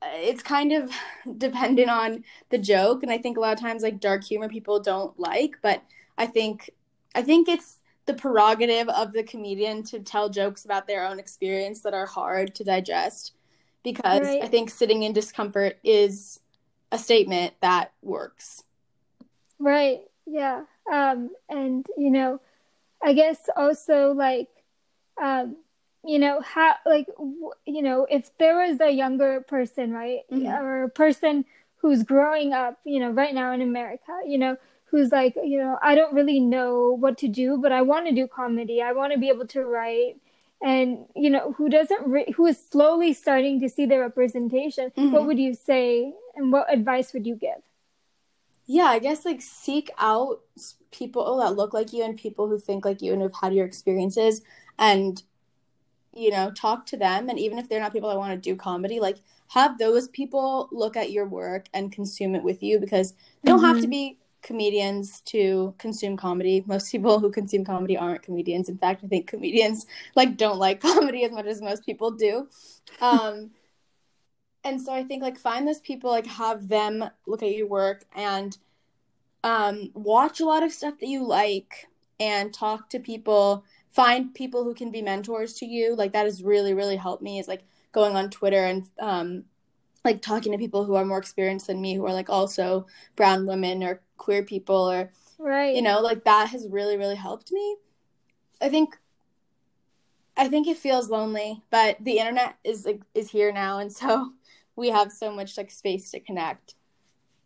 it's 0.03 0.43
kind 0.43 0.73
of 0.73 0.91
dependent 1.39 1.91
on 1.91 2.25
the 2.51 2.59
joke 2.59 3.03
and 3.03 3.13
i 3.13 3.19
think 3.19 3.37
a 3.37 3.41
lot 3.41 3.53
of 3.53 3.61
times 3.61 3.83
like 3.83 4.01
dark 4.01 4.25
humor 4.25 4.49
people 4.49 4.81
don't 4.81 5.19
like 5.19 5.57
but 5.63 5.83
i 6.17 6.27
think 6.27 6.71
i 7.15 7.23
think 7.23 7.49
it's 7.49 7.79
the 8.07 8.15
prerogative 8.15 8.89
of 8.89 9.13
the 9.13 9.23
comedian 9.23 9.83
to 9.83 10.01
tell 10.01 10.29
jokes 10.31 10.65
about 10.65 10.87
their 10.87 11.07
own 11.07 11.19
experience 11.19 11.83
that 11.83 11.95
are 11.95 12.07
hard 12.07 12.55
to 12.55 12.65
digest 12.65 13.33
because 13.83 14.21
Right. 14.23 14.43
i 14.43 14.47
think 14.47 14.71
sitting 14.71 15.03
in 15.03 15.13
discomfort 15.13 15.79
is 15.85 16.41
a 16.91 16.99
statement 16.99 17.53
that 17.61 17.93
works. 18.03 18.65
Right. 19.59 20.01
Yeah. 20.27 20.63
Um 20.91 21.31
and 21.49 21.87
you 21.99 22.11
know 22.11 22.41
i 23.03 23.13
guess 23.13 23.39
also 23.57 24.13
like 24.13 24.49
um 25.23 25.57
you 26.09 26.19
know 26.19 26.41
how 26.41 26.75
like 26.87 27.07
w- 27.17 27.51
you 27.67 27.83
know 27.83 28.07
if 28.11 28.31
there 28.39 28.57
was 28.57 28.81
a 28.81 28.91
younger 28.91 29.33
person 29.43 29.93
right 29.93 30.21
Mhm. 30.31 30.49
or 30.61 30.85
a 30.85 30.89
person 31.05 31.45
who's 31.81 32.03
growing 32.03 32.53
up, 32.53 32.77
you 32.85 32.99
know, 32.99 33.11
right 33.11 33.33
now 33.33 33.53
in 33.53 33.63
America, 33.63 34.13
you 34.27 34.37
know, 34.37 34.57
who's 34.87 35.13
like, 35.13 35.35
you 35.37 35.59
know, 35.63 35.79
I 35.81 35.95
don't 35.95 36.13
really 36.13 36.41
know 36.41 36.97
what 37.05 37.17
to 37.19 37.29
do, 37.29 37.57
but 37.57 37.71
I 37.71 37.83
want 37.83 38.09
to 38.09 38.15
do 38.21 38.27
comedy. 38.27 38.83
I 38.83 38.93
want 38.93 39.13
to 39.13 39.19
be 39.19 39.29
able 39.29 39.47
to 39.49 39.65
write 39.65 40.17
and 40.61 41.07
you 41.15 41.31
know 41.31 41.53
who 41.57 41.69
doesn't 41.69 42.05
re- 42.07 42.33
who 42.37 42.47
is 42.47 42.59
slowly 42.73 43.13
starting 43.13 43.61
to 43.61 43.69
see 43.69 43.87
their 43.87 44.01
representation 44.01 44.91
mm-hmm. 44.91 45.13
what 45.13 45.25
would 45.27 45.39
you 45.39 45.55
say 45.55 46.13
and 46.35 46.51
what 46.53 46.73
advice 46.73 47.13
would 47.13 47.27
you 47.27 47.37
give 47.37 47.63
yeah 48.67 48.87
i 48.87 48.99
guess 48.99 49.25
like 49.25 49.41
seek 49.41 49.89
out 49.99 50.41
people 50.91 51.37
that 51.37 51.55
look 51.55 51.73
like 51.73 51.93
you 51.93 52.03
and 52.03 52.19
people 52.19 52.49
who 52.49 52.59
think 52.59 52.85
like 52.85 53.01
you 53.01 53.13
and 53.13 53.23
have 53.23 53.35
had 53.41 53.55
your 53.55 53.65
experiences 53.65 54.43
and 54.79 55.23
you 56.15 56.31
know 56.31 56.51
talk 56.51 56.87
to 56.87 56.97
them 56.97 57.29
and 57.29 57.39
even 57.39 57.59
if 57.59 57.69
they're 57.69 57.81
not 57.81 57.93
people 57.93 58.09
that 58.09 58.19
want 58.19 58.33
to 58.33 58.51
do 58.51 58.57
comedy 58.57 58.99
like 58.99 59.19
have 59.49 59.79
those 59.79 60.09
people 60.09 60.69
look 60.73 60.97
at 60.97 61.11
your 61.11 61.27
work 61.27 61.67
and 61.75 61.93
consume 61.93 62.35
it 62.35 62.43
with 62.43 62.63
you 62.63 62.79
because 62.79 63.13
they 63.13 63.51
don't 63.51 63.59
mm-hmm. 63.59 63.67
have 63.67 63.77
to 63.77 63.83
mm-hmm. 63.83 63.91
be 63.91 64.19
comedians 64.43 65.21
to 65.23 65.75
consume 65.79 66.17
comedy. 66.17 66.63
Most 66.67 66.91
people 66.91 67.19
who 67.19 67.31
consume 67.31 67.65
comedy 67.65 67.97
aren't 67.97 68.23
comedians. 68.23 68.69
In 68.69 68.79
fact, 68.79 69.05
I 69.05 69.09
think 69.09 69.27
comedians 69.27 69.87
like 70.15 70.37
don't 70.37 70.59
like 70.59 70.81
comedy 70.91 71.25
as 71.25 71.33
much 71.33 71.47
as 71.47 71.61
most 71.61 71.85
people 71.85 72.13
do. 72.13 72.49
Um, 73.01 73.51
and 74.65 74.81
so 74.81 74.93
I 74.93 75.05
think 75.05 75.23
like 75.23 75.39
find 75.39 75.67
those 75.67 75.81
people, 75.81 76.11
like 76.11 76.27
have 76.27 76.69
them 76.69 77.05
look 77.27 77.43
at 77.43 77.55
your 77.55 77.67
work 77.67 78.05
and 78.15 78.57
um, 79.45 79.91
watch 79.95 80.41
a 80.41 80.45
lot 80.45 80.63
of 80.63 80.73
stuff 80.73 80.99
that 81.01 81.09
you 81.09 81.25
like 81.25 81.89
and 82.21 82.53
talk 82.53 82.91
to 82.91 82.99
people. 82.99 83.65
Find 83.99 84.33
people 84.33 84.63
who 84.63 84.75
can 84.75 84.93
be 84.93 85.03
mentors 85.03 85.55
to 85.55 85.67
you. 85.67 85.97
Like 85.97 86.13
that 86.13 86.27
has 86.27 86.43
really 86.43 86.73
really 86.73 86.97
helped 86.97 87.23
me. 87.23 87.41
Is 87.41 87.49
like 87.49 87.65
going 87.91 88.15
on 88.15 88.31
Twitter 88.31 88.65
and 88.65 88.89
um, 89.01 89.45
like 90.05 90.23
talking 90.23 90.53
to 90.53 90.59
people 90.59 90.85
who 90.85 90.95
are 90.95 91.05
more 91.05 91.19
experienced 91.19 91.67
than 91.67 91.81
me 91.81 91.95
who 91.95 92.07
are 92.07 92.13
like 92.13 92.31
also 92.31 92.87
brown 93.17 93.47
women 93.47 93.83
or 93.83 94.01
queer 94.17 94.43
people 94.43 94.91
or 94.91 95.11
right 95.39 95.75
you 95.75 95.83
know 95.83 96.01
like 96.01 96.25
that 96.25 96.49
has 96.49 96.67
really 96.71 96.97
really 96.97 97.15
helped 97.15 97.53
me 97.53 97.77
i 98.61 98.69
think 98.69 98.99
i 100.37 100.49
think 100.49 100.67
it 100.67 100.77
feels 100.77 101.11
lonely 101.11 101.63
but 101.71 101.97
the 102.01 102.19
internet 102.19 102.57
is 102.65 102.87
like 102.87 103.03
is 103.15 103.31
here 103.31 103.53
now 103.53 103.79
and 103.79 103.93
so 103.93 104.33
we 104.77 104.89
have 104.89 105.13
so 105.13 105.31
much 105.31 105.57
like 105.57 105.71
space 105.71 106.11
to 106.11 106.21
connect 106.21 106.75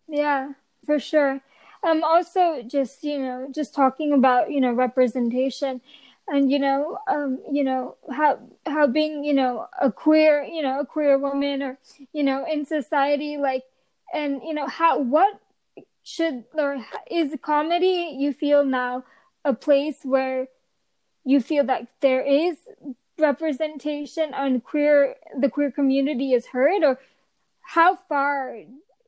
yeah 0.09 0.50
for 0.85 0.99
sure 0.99 1.40
um 1.82 2.04
also 2.04 2.62
just 2.62 3.02
you 3.02 3.18
know 3.18 3.49
just 3.50 3.75
talking 3.75 4.12
about 4.12 4.50
you 4.50 4.61
know 4.61 4.73
representation 4.73 5.80
and 6.29 6.50
you 6.50 6.59
know 6.59 6.99
um 7.09 7.38
you 7.50 7.64
know 7.64 7.97
how 8.11 8.38
how 8.67 8.87
being 8.87 9.25
you 9.25 9.33
know 9.33 9.67
a 9.81 9.91
queer 9.91 10.43
you 10.43 10.62
know 10.62 10.81
a 10.81 10.87
queer 10.87 11.19
woman 11.19 11.62
or 11.62 11.79
you 12.12 12.23
know 12.23 12.45
in 12.47 12.64
society 12.64 13.37
like 13.37 13.62
and 14.14 14.41
you 14.45 14.55
know 14.55 14.67
how 14.67 14.99
what 14.99 15.41
should 16.05 16.45
or 16.55 16.79
is 17.11 17.35
comedy 17.43 18.17
you 18.19 18.33
feel 18.33 18.64
now 18.64 19.05
a 19.45 19.52
place 19.52 19.99
where 20.02 20.49
you 21.25 21.41
feel 21.41 21.64
that 21.64 21.87
there 22.00 22.23
is 22.23 22.57
representation 23.19 24.35
on 24.35 24.61
queer 24.61 25.14
the 25.38 25.49
queer 25.49 25.71
community 25.71 26.33
is 26.33 26.47
heard 26.47 26.83
or 26.83 26.99
how 27.62 27.97
far 27.97 28.57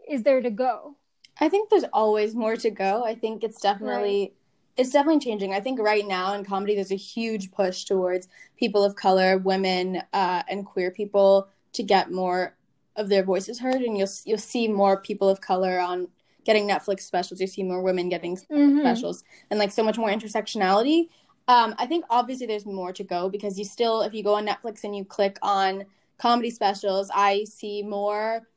is 0.08 0.22
there 0.22 0.40
to 0.40 0.50
go? 0.50 0.96
I 1.40 1.48
think 1.48 1.68
there's 1.68 1.84
always 1.92 2.34
more 2.34 2.56
to 2.56 2.70
go. 2.70 3.04
I 3.04 3.14
think 3.14 3.42
it's 3.42 3.60
definitely 3.60 4.20
right 4.20 4.32
it's 4.76 4.90
definitely 4.90 5.20
changing. 5.20 5.52
I 5.52 5.60
think 5.60 5.78
right 5.78 6.06
now 6.06 6.34
in 6.34 6.44
comedy, 6.44 6.74
there's 6.74 6.92
a 6.92 6.96
huge 6.96 7.52
push 7.52 7.84
towards 7.84 8.28
people 8.56 8.84
of 8.84 8.96
color, 8.96 9.38
women, 9.38 10.02
uh, 10.12 10.42
and 10.48 10.66
queer 10.66 10.90
people 10.90 11.48
to 11.74 11.82
get 11.82 12.10
more 12.10 12.56
of 12.96 13.08
their 13.08 13.22
voices 13.22 13.60
heard, 13.60 13.82
and 13.82 13.96
you'll 13.96 14.08
you'll 14.24 14.38
see 14.38 14.68
more 14.68 15.00
people 15.00 15.28
of 15.28 15.40
color 15.40 15.78
on 15.78 16.08
getting 16.44 16.68
Netflix 16.68 17.00
specials. 17.00 17.40
You 17.40 17.46
see 17.46 17.62
more 17.62 17.82
women 17.82 18.08
getting 18.08 18.36
mm-hmm. 18.36 18.80
specials, 18.80 19.24
and 19.50 19.58
like 19.58 19.72
so 19.72 19.82
much 19.82 19.98
more 19.98 20.10
intersectionality. 20.10 21.08
Um, 21.46 21.74
I 21.78 21.86
think 21.86 22.04
obviously 22.08 22.46
there's 22.46 22.66
more 22.66 22.92
to 22.94 23.04
go 23.04 23.28
because 23.28 23.58
you 23.58 23.64
still, 23.66 24.00
if 24.00 24.14
you 24.14 24.22
go 24.22 24.34
on 24.34 24.46
Netflix 24.46 24.82
and 24.82 24.96
you 24.96 25.04
click 25.04 25.38
on 25.42 25.84
comedy 26.18 26.50
specials, 26.50 27.10
I 27.14 27.44
see 27.44 27.82
more 27.82 28.48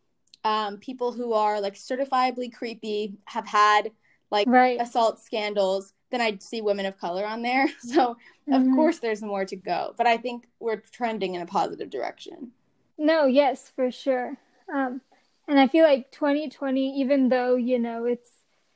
um, 0.45 0.77
people 0.77 1.12
who 1.12 1.33
are 1.33 1.59
like 1.59 1.74
certifiably 1.74 2.53
creepy, 2.53 3.17
have 3.25 3.45
had 3.45 3.91
like 4.31 4.47
right. 4.47 4.79
assault 4.79 5.19
scandals 5.19 5.93
then 6.12 6.22
I'd 6.22 6.42
see 6.42 6.62
women 6.62 6.86
of 6.86 7.00
color 7.00 7.26
on 7.26 7.42
there. 7.42 7.68
So 7.80 8.18
mm-hmm. 8.50 8.54
of 8.54 8.76
course 8.76 9.00
there's 9.00 9.22
more 9.22 9.46
to 9.46 9.56
go, 9.56 9.94
but 9.98 10.08
I 10.08 10.18
think 10.18 10.48
we're 10.60 10.78
trending 10.78 11.36
in 11.36 11.42
a 11.42 11.46
positive 11.46 11.90
direction. 11.90 12.52
No, 12.98 13.26
yes, 13.26 13.72
for 13.76 13.92
sure. 13.92 14.38
Um, 14.74 15.02
and 15.48 15.60
I 15.60 15.68
feel 15.68 15.84
like 15.84 16.12
2020, 16.12 17.00
even 17.00 17.30
though 17.30 17.56
you 17.56 17.80
know 17.80 18.06
it's 18.06 18.30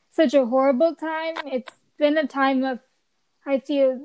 such 0.10 0.34
a 0.34 0.46
horrible 0.46 0.96
time, 0.96 1.36
it's 1.46 1.74
been 1.98 2.18
a 2.18 2.28
time 2.28 2.64
of 2.64 2.80
I 3.46 3.60
feel 3.60 4.00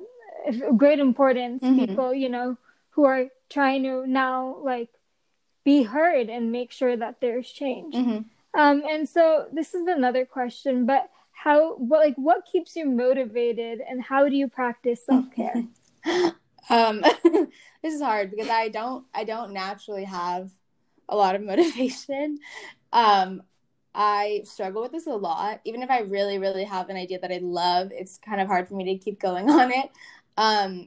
great 0.76 0.98
importance. 0.98 1.62
Mm-hmm. 1.62 1.78
People, 1.78 2.14
you 2.14 2.28
know, 2.28 2.56
who 2.90 3.04
are 3.04 3.26
trying 3.50 3.82
to 3.84 4.06
now 4.06 4.56
like 4.62 4.88
be 5.64 5.82
heard 5.82 6.28
and 6.28 6.52
make 6.52 6.72
sure 6.72 6.96
that 6.96 7.20
there's 7.20 7.50
change. 7.50 7.94
Mm-hmm. 7.94 8.58
Um, 8.58 8.82
and 8.88 9.08
so 9.08 9.46
this 9.52 9.74
is 9.74 9.86
another 9.86 10.24
question, 10.24 10.86
but 10.86 11.10
how 11.46 11.76
what 11.76 12.00
like 12.00 12.16
what 12.16 12.44
keeps 12.44 12.74
you 12.74 12.84
motivated 12.84 13.80
and 13.88 14.02
how 14.02 14.28
do 14.28 14.34
you 14.34 14.48
practice 14.48 15.06
self-care 15.06 15.64
um 16.70 17.00
this 17.82 17.94
is 17.94 18.02
hard 18.02 18.32
because 18.32 18.48
i 18.48 18.68
don't 18.68 19.04
i 19.14 19.22
don't 19.22 19.52
naturally 19.52 20.02
have 20.02 20.50
a 21.08 21.14
lot 21.14 21.36
of 21.36 21.42
motivation 21.50 22.36
um 22.92 23.40
i 23.94 24.42
struggle 24.44 24.82
with 24.82 24.90
this 24.90 25.06
a 25.06 25.10
lot 25.10 25.60
even 25.64 25.84
if 25.84 25.90
i 25.90 26.00
really 26.00 26.38
really 26.38 26.64
have 26.64 26.88
an 26.88 26.96
idea 26.96 27.20
that 27.20 27.30
i 27.30 27.38
love 27.40 27.90
it's 27.92 28.18
kind 28.18 28.40
of 28.40 28.48
hard 28.48 28.66
for 28.66 28.74
me 28.74 28.84
to 28.84 29.04
keep 29.04 29.20
going 29.20 29.48
on 29.48 29.70
it 29.70 29.90
um 30.36 30.86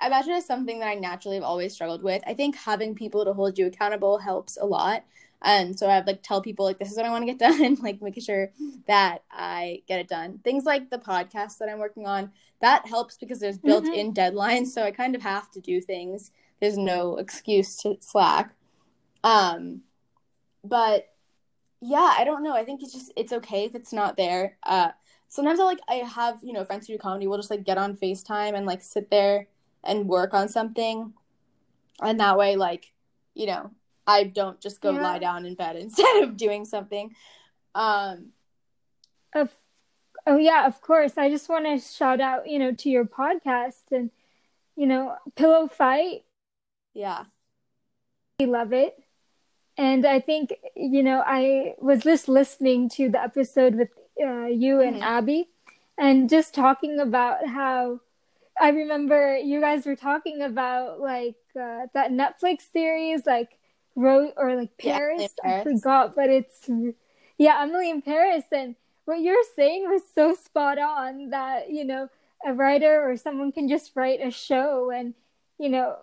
I 0.00 0.06
imagine 0.06 0.34
it's 0.34 0.46
something 0.46 0.78
that 0.78 0.86
I 0.86 0.94
naturally 0.94 1.38
have 1.38 1.44
always 1.44 1.72
struggled 1.72 2.04
with. 2.04 2.22
I 2.24 2.32
think 2.32 2.54
having 2.54 2.94
people 2.94 3.24
to 3.24 3.32
hold 3.32 3.58
you 3.58 3.66
accountable 3.66 4.18
helps 4.18 4.56
a 4.56 4.64
lot. 4.64 5.04
And 5.42 5.78
so 5.78 5.88
I 5.88 5.94
have 5.94 6.06
like 6.06 6.22
tell 6.22 6.42
people 6.42 6.64
like 6.64 6.78
this 6.78 6.90
is 6.90 6.96
what 6.96 7.06
I 7.06 7.10
want 7.10 7.22
to 7.26 7.32
get 7.32 7.38
done, 7.38 7.76
like 7.82 8.02
making 8.02 8.24
sure 8.24 8.50
that 8.86 9.22
I 9.30 9.82
get 9.86 10.00
it 10.00 10.08
done. 10.08 10.40
Things 10.42 10.64
like 10.64 10.90
the 10.90 10.98
podcast 10.98 11.58
that 11.58 11.68
I'm 11.68 11.78
working 11.78 12.06
on, 12.06 12.32
that 12.60 12.86
helps 12.86 13.16
because 13.16 13.38
there's 13.38 13.58
built-in 13.58 14.12
mm-hmm. 14.12 14.36
deadlines, 14.36 14.68
so 14.68 14.82
I 14.82 14.90
kind 14.90 15.14
of 15.14 15.22
have 15.22 15.50
to 15.52 15.60
do 15.60 15.80
things. 15.80 16.32
There's 16.60 16.76
no 16.76 17.16
excuse 17.16 17.76
to 17.78 17.98
slack. 18.00 18.54
Um 19.22 19.82
but 20.64 21.08
yeah, 21.80 22.14
I 22.18 22.24
don't 22.24 22.42
know. 22.42 22.54
I 22.54 22.64
think 22.64 22.82
it's 22.82 22.92
just 22.92 23.12
it's 23.16 23.32
okay 23.32 23.64
if 23.64 23.76
it's 23.76 23.92
not 23.92 24.16
there. 24.16 24.56
Uh 24.64 24.90
sometimes 25.28 25.60
I 25.60 25.64
like 25.64 25.80
I 25.88 25.94
have, 25.96 26.40
you 26.42 26.52
know, 26.52 26.64
friends 26.64 26.86
who 26.86 26.94
do 26.94 26.98
comedy, 26.98 27.28
we'll 27.28 27.38
just 27.38 27.50
like 27.50 27.64
get 27.64 27.78
on 27.78 27.96
FaceTime 27.96 28.54
and 28.54 28.66
like 28.66 28.82
sit 28.82 29.08
there 29.10 29.46
and 29.84 30.08
work 30.08 30.34
on 30.34 30.48
something. 30.48 31.12
And 32.02 32.18
that 32.18 32.36
way 32.36 32.56
like, 32.56 32.92
you 33.34 33.46
know, 33.46 33.70
I 34.08 34.24
don't 34.24 34.58
just 34.58 34.80
go 34.80 34.92
yeah. 34.92 35.02
lie 35.02 35.18
down 35.18 35.44
in 35.44 35.54
bed 35.54 35.76
instead 35.84 36.22
of 36.22 36.36
doing 36.36 36.64
something. 36.64 37.14
Um, 37.74 38.32
of, 39.34 39.52
oh 40.26 40.38
yeah, 40.38 40.66
of 40.66 40.80
course. 40.80 41.18
I 41.18 41.28
just 41.28 41.48
want 41.48 41.66
to 41.66 41.78
shout 41.78 42.20
out, 42.20 42.48
you 42.48 42.58
know, 42.58 42.72
to 42.72 42.88
your 42.88 43.04
podcast 43.04 43.92
and, 43.92 44.10
you 44.74 44.86
know, 44.86 45.14
Pillow 45.36 45.68
Fight. 45.68 46.24
Yeah, 46.94 47.24
we 48.40 48.46
love 48.46 48.72
it, 48.72 48.96
and 49.76 50.04
I 50.04 50.18
think 50.18 50.54
you 50.74 51.02
know 51.02 51.22
I 51.24 51.74
was 51.78 52.02
just 52.02 52.28
listening 52.28 52.88
to 52.90 53.08
the 53.08 53.22
episode 53.22 53.76
with 53.76 53.90
uh, 54.20 54.46
you 54.46 54.80
and 54.80 54.94
mm-hmm. 54.96 55.02
Abby, 55.04 55.48
and 55.96 56.28
just 56.28 56.54
talking 56.54 56.98
about 56.98 57.46
how 57.46 58.00
I 58.60 58.70
remember 58.70 59.36
you 59.36 59.60
guys 59.60 59.86
were 59.86 59.96
talking 59.96 60.42
about 60.42 61.00
like 61.00 61.36
uh, 61.60 61.86
that 61.94 62.10
Netflix 62.10 62.62
series, 62.72 63.26
like 63.26 63.57
Rose 63.98 64.32
or 64.36 64.54
like 64.54 64.76
Paris. 64.78 65.20
Yeah, 65.20 65.28
Paris. 65.42 65.66
I 65.66 65.72
forgot, 65.72 66.14
but 66.14 66.30
it's 66.30 66.70
yeah, 67.36 67.62
Emily 67.62 67.90
in 67.90 68.00
Paris. 68.00 68.44
And 68.52 68.76
what 69.04 69.20
you're 69.20 69.36
saying 69.56 69.90
was 69.90 70.02
so 70.14 70.34
spot 70.34 70.78
on 70.78 71.30
that 71.30 71.70
you 71.70 71.84
know 71.84 72.08
a 72.46 72.52
writer 72.52 73.08
or 73.08 73.16
someone 73.16 73.50
can 73.50 73.68
just 73.68 73.92
write 73.96 74.20
a 74.24 74.30
show, 74.30 74.90
and 74.90 75.14
you 75.58 75.68
know 75.68 75.96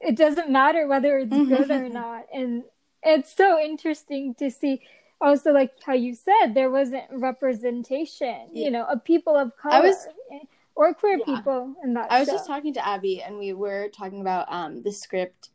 it 0.00 0.16
doesn't 0.16 0.50
matter 0.50 0.86
whether 0.86 1.18
it's 1.18 1.32
mm-hmm. 1.32 1.54
good 1.54 1.70
or 1.70 1.88
not. 1.90 2.26
And 2.32 2.64
it's 3.02 3.34
so 3.34 3.60
interesting 3.60 4.34
to 4.36 4.50
see 4.50 4.80
also 5.20 5.52
like 5.52 5.72
how 5.84 5.94
you 5.94 6.14
said 6.14 6.54
there 6.54 6.70
wasn't 6.70 7.04
representation 7.10 8.48
yeah. 8.52 8.64
you 8.64 8.70
know 8.70 8.84
of 8.84 9.02
people 9.02 9.34
of 9.34 9.56
color 9.56 9.88
was, 9.88 10.06
or 10.74 10.92
queer 10.92 11.18
yeah. 11.26 11.36
people 11.36 11.74
in 11.82 11.94
that 11.94 12.12
i 12.12 12.18
was 12.18 12.28
show. 12.28 12.34
just 12.34 12.46
talking 12.46 12.74
to 12.74 12.86
abby 12.86 13.22
and 13.22 13.38
we 13.38 13.54
were 13.54 13.88
talking 13.88 14.20
about 14.20 14.44
um 14.52 14.82
the 14.82 14.92
script 14.92 15.48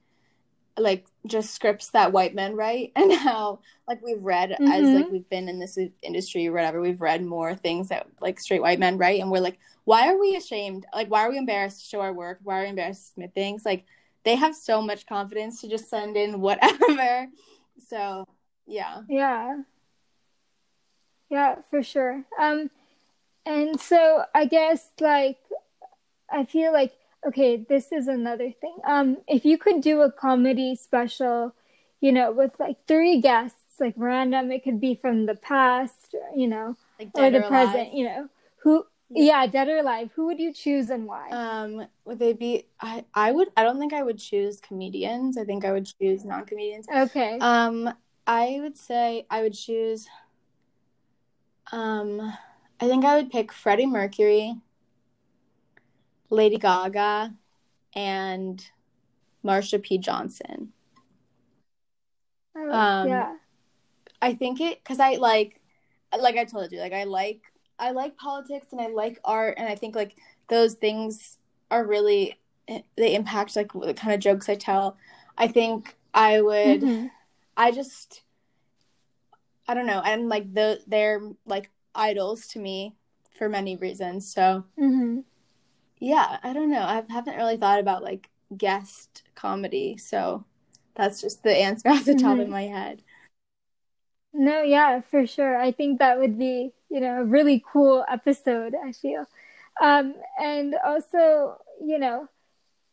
like 0.78 1.06
just 1.28 1.54
scripts 1.54 1.90
that 1.90 2.12
white 2.12 2.34
men 2.34 2.56
write 2.56 2.92
and 2.96 3.12
how 3.14 3.60
like 3.88 4.02
we've 4.02 4.24
read 4.24 4.52
mm-hmm. 4.52 4.68
as 4.72 4.90
like 4.90 5.12
we've 5.12 5.30
been 5.30 5.50
in 5.50 5.60
this 5.60 5.78
industry 6.02 6.48
or 6.48 6.54
whatever 6.54 6.80
we've 6.80 7.02
read 7.02 7.24
more 7.24 7.56
things 7.56 7.90
that 7.90 8.08
like 8.22 8.40
straight 8.40 8.62
white 8.62 8.80
men 8.80 8.98
write 8.98 9.20
and 9.20 9.30
we're 9.30 9.40
like 9.40 9.60
why 9.84 10.08
are 10.08 10.20
we 10.20 10.36
ashamed? 10.36 10.86
Like 10.94 11.10
why 11.10 11.26
are 11.26 11.30
we 11.30 11.38
embarrassed 11.38 11.82
to 11.82 11.86
show 11.88 12.02
our 12.02 12.14
work? 12.14 12.40
Why 12.44 12.60
are 12.60 12.64
we 12.64 12.70
embarrassed 12.70 13.02
to 13.02 13.12
submit 13.14 13.34
things? 13.34 13.66
Like 13.66 13.86
they 14.24 14.36
have 14.36 14.56
so 14.56 14.82
much 14.82 15.06
confidence 15.06 15.62
to 15.62 15.70
just 15.70 15.90
send 15.90 16.18
in 16.18 16.42
whatever. 16.42 17.28
So 17.88 18.28
yeah. 18.68 19.02
Yeah. 19.10 19.62
Yeah, 21.30 21.56
for 21.70 21.82
sure. 21.82 22.24
Um, 22.40 22.70
and 23.46 23.80
so 23.80 24.24
I 24.36 24.46
guess 24.46 24.92
like 25.00 25.40
I 26.30 26.46
feel 26.46 26.72
like 26.72 26.94
okay, 27.26 27.58
this 27.58 27.92
is 27.92 28.08
another 28.08 28.52
thing. 28.52 28.76
Um, 28.86 29.18
if 29.28 29.46
you 29.46 29.58
could 29.58 29.82
do 29.82 30.02
a 30.02 30.12
comedy 30.12 30.76
special, 30.76 31.56
you 32.00 32.12
know, 32.12 32.32
with 32.32 32.60
like 32.60 32.78
three 32.88 33.22
guests, 33.22 33.80
like 33.80 33.94
random, 33.98 34.52
it 34.52 34.64
could 34.64 34.80
be 34.80 34.96
from 34.96 35.26
the 35.26 35.36
past, 35.36 36.16
you 36.36 36.48
know, 36.48 36.76
like 37.00 37.10
or 37.14 37.30
the 37.30 37.44
or 37.44 37.48
present, 37.48 37.94
you 37.94 38.06
know, 38.06 38.30
who 38.64 38.86
yeah, 39.14 39.46
dead 39.48 39.68
or 39.68 39.78
alive. 39.78 40.10
Who 40.16 40.28
would 40.28 40.40
you 40.40 40.54
choose 40.54 40.90
and 40.90 41.06
why? 41.06 41.30
Um, 41.32 41.88
would 42.06 42.20
they 42.20 42.34
be? 42.34 42.68
I 42.80 43.04
I 43.14 43.32
would. 43.32 43.50
I 43.58 43.64
don't 43.64 43.80
think 43.80 43.94
I 43.94 44.04
would 44.04 44.18
choose 44.18 44.62
comedians. 44.62 45.38
I 45.38 45.44
think 45.44 45.66
I 45.66 45.72
would 45.72 45.90
choose 46.00 46.24
non 46.24 46.46
comedians. 46.46 46.88
Okay. 46.94 47.38
Um, 47.40 47.94
I 48.26 48.60
would 48.62 48.78
say 48.78 49.26
I 49.30 49.42
would 49.42 49.54
choose. 49.54 50.08
Um, 51.72 52.34
I 52.80 52.88
think 52.88 53.06
I 53.06 53.16
would 53.16 53.30
pick 53.30 53.52
Freddie 53.52 53.86
Mercury, 53.86 54.56
Lady 56.32 56.58
Gaga, 56.58 57.34
and 57.94 58.66
Marsha 59.46 59.82
P. 59.82 59.98
Johnson. 59.98 60.74
Oh, 62.56 62.72
um, 62.72 63.08
yeah. 63.08 63.36
I 64.22 64.34
think 64.34 64.60
it 64.62 64.84
because 64.84 65.00
I 65.00 65.16
like, 65.16 65.62
like 66.18 66.38
I 66.38 66.46
told 66.46 66.72
you, 66.72 66.80
like 66.80 66.94
I 66.94 67.04
like 67.04 67.42
I 67.78 67.92
like 67.92 68.18
politics 68.18 68.68
and 68.72 68.80
I 68.80 68.88
like 68.88 69.20
art 69.24 69.56
and 69.58 69.68
I 69.68 69.76
think 69.76 69.96
like 69.96 70.16
those 70.48 70.76
things 70.76 71.38
are 71.70 71.86
really 71.86 72.40
they 72.96 73.16
impact 73.16 73.56
like 73.56 73.74
the 73.74 73.94
kind 73.94 74.14
of 74.14 74.20
jokes 74.20 74.48
I 74.48 74.56
tell. 74.56 74.98
I 75.38 75.48
think 75.48 75.98
I 76.14 76.42
would 76.42 76.82
mm-hmm. 76.82 77.08
I 77.58 77.72
just 77.72 78.22
I 79.68 79.74
don't 79.74 79.88
know, 79.88 80.02
and 80.04 80.30
like 80.30 80.54
the 80.54 80.82
they're 80.88 81.22
like 81.46 81.70
idols 81.96 82.48
to 82.50 82.60
me 82.60 82.96
for 83.38 83.50
many 83.50 83.76
reasons. 83.78 84.32
So 84.32 84.66
mm-hmm. 84.80 85.22
Yeah, 86.02 86.40
I 86.44 86.52
don't 86.52 86.72
know. 86.72 86.82
I 86.82 87.04
haven't 87.10 87.38
really 87.38 87.58
thought 87.58 87.80
about 87.80 88.04
like 88.04 88.30
guest 88.58 89.22
comedy, 89.36 89.98
so 89.98 90.44
that's 90.96 91.22
just 91.22 91.44
the 91.44 91.56
answer 91.56 91.90
off 91.90 92.06
the 92.06 92.16
top 92.16 92.34
mm-hmm. 92.34 92.42
of 92.42 92.50
my 92.50 92.64
head. 92.64 93.04
No, 94.34 94.64
yeah, 94.64 95.02
for 95.02 95.28
sure. 95.28 95.56
I 95.56 95.72
think 95.72 96.00
that 96.00 96.20
would 96.20 96.40
be, 96.40 96.74
you 96.90 97.02
know, 97.02 97.22
a 97.22 97.24
really 97.24 97.64
cool 97.72 98.04
episode, 98.10 98.74
I 98.74 98.94
feel. 98.94 99.28
Um, 99.80 100.16
and 100.42 100.76
also, 100.84 101.58
you 101.86 102.00
know, 102.00 102.28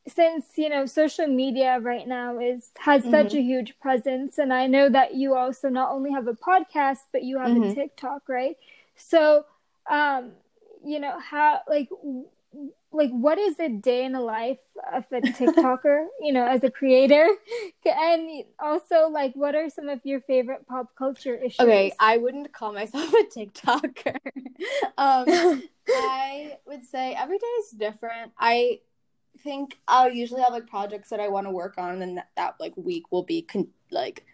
since, 0.06 0.46
you 0.56 0.68
know, 0.68 0.84
social 0.84 1.28
media 1.28 1.78
right 1.80 2.06
now 2.06 2.38
is 2.38 2.70
has 2.78 3.02
mm-hmm. 3.02 3.10
such 3.10 3.34
a 3.34 3.40
huge 3.40 3.78
presence 3.80 4.38
and 4.38 4.52
I 4.52 4.66
know 4.66 4.88
that 4.88 5.14
you 5.14 5.34
also 5.34 5.68
not 5.68 5.92
only 5.92 6.10
have 6.12 6.28
a 6.28 6.34
podcast, 6.34 6.98
but 7.12 7.22
you 7.22 7.38
have 7.38 7.50
mm-hmm. 7.50 7.70
a 7.70 7.74
TikTok, 7.74 8.28
right? 8.28 8.56
So, 8.96 9.44
um, 9.90 10.32
you 10.84 10.98
know, 11.00 11.18
how 11.18 11.60
like 11.68 11.88
like 12.92 13.10
what 13.10 13.38
is 13.38 13.58
a 13.60 13.68
day 13.68 14.04
in 14.04 14.12
the 14.12 14.20
life 14.20 14.58
of 14.94 15.04
a 15.12 15.20
TikToker, 15.20 16.06
you 16.20 16.32
know, 16.32 16.46
as 16.46 16.64
a 16.64 16.70
creator? 16.70 17.28
And 17.84 18.44
also 18.60 19.08
like 19.08 19.32
what 19.34 19.54
are 19.54 19.70
some 19.70 19.88
of 19.88 20.00
your 20.04 20.20
favorite 20.20 20.66
pop 20.66 20.94
culture 20.94 21.34
issues? 21.34 21.60
Okay, 21.60 21.92
I 21.98 22.18
wouldn't 22.18 22.52
call 22.52 22.72
myself 22.72 23.10
a 23.12 23.24
TikToker. 23.24 24.18
um 24.98 25.62
I 25.88 26.58
would 26.66 26.84
say 26.84 27.14
every 27.14 27.38
day 27.38 27.46
is 27.60 27.70
different. 27.70 28.32
I 28.38 28.80
think 29.42 29.78
I'll 29.88 30.12
usually 30.12 30.42
have 30.42 30.52
like 30.52 30.66
projects 30.66 31.10
that 31.10 31.20
I 31.20 31.28
want 31.28 31.46
to 31.46 31.50
work 31.50 31.78
on 31.78 31.92
and 31.92 32.02
then 32.02 32.14
that, 32.16 32.28
that 32.36 32.54
like 32.60 32.74
week 32.76 33.10
will 33.10 33.22
be 33.22 33.42
con- 33.42 33.68
like 33.90 34.26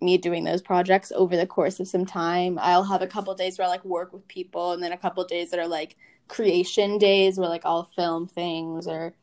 me 0.00 0.16
doing 0.18 0.44
those 0.44 0.62
projects 0.62 1.12
over 1.14 1.36
the 1.36 1.46
course 1.46 1.80
of 1.80 1.88
some 1.88 2.06
time. 2.06 2.58
I'll 2.60 2.84
have 2.84 3.02
a 3.02 3.06
couple 3.06 3.34
days 3.34 3.58
where 3.58 3.66
I 3.66 3.70
like 3.70 3.84
work 3.84 4.12
with 4.12 4.26
people 4.28 4.72
and 4.72 4.82
then 4.82 4.92
a 4.92 4.98
couple 4.98 5.24
days 5.24 5.50
that 5.50 5.60
are 5.60 5.68
like 5.68 5.96
creation 6.28 6.98
days 6.98 7.38
where 7.38 7.48
like 7.48 7.64
I'll 7.64 7.84
film 7.84 8.26
things 8.26 8.86
or 8.86 9.14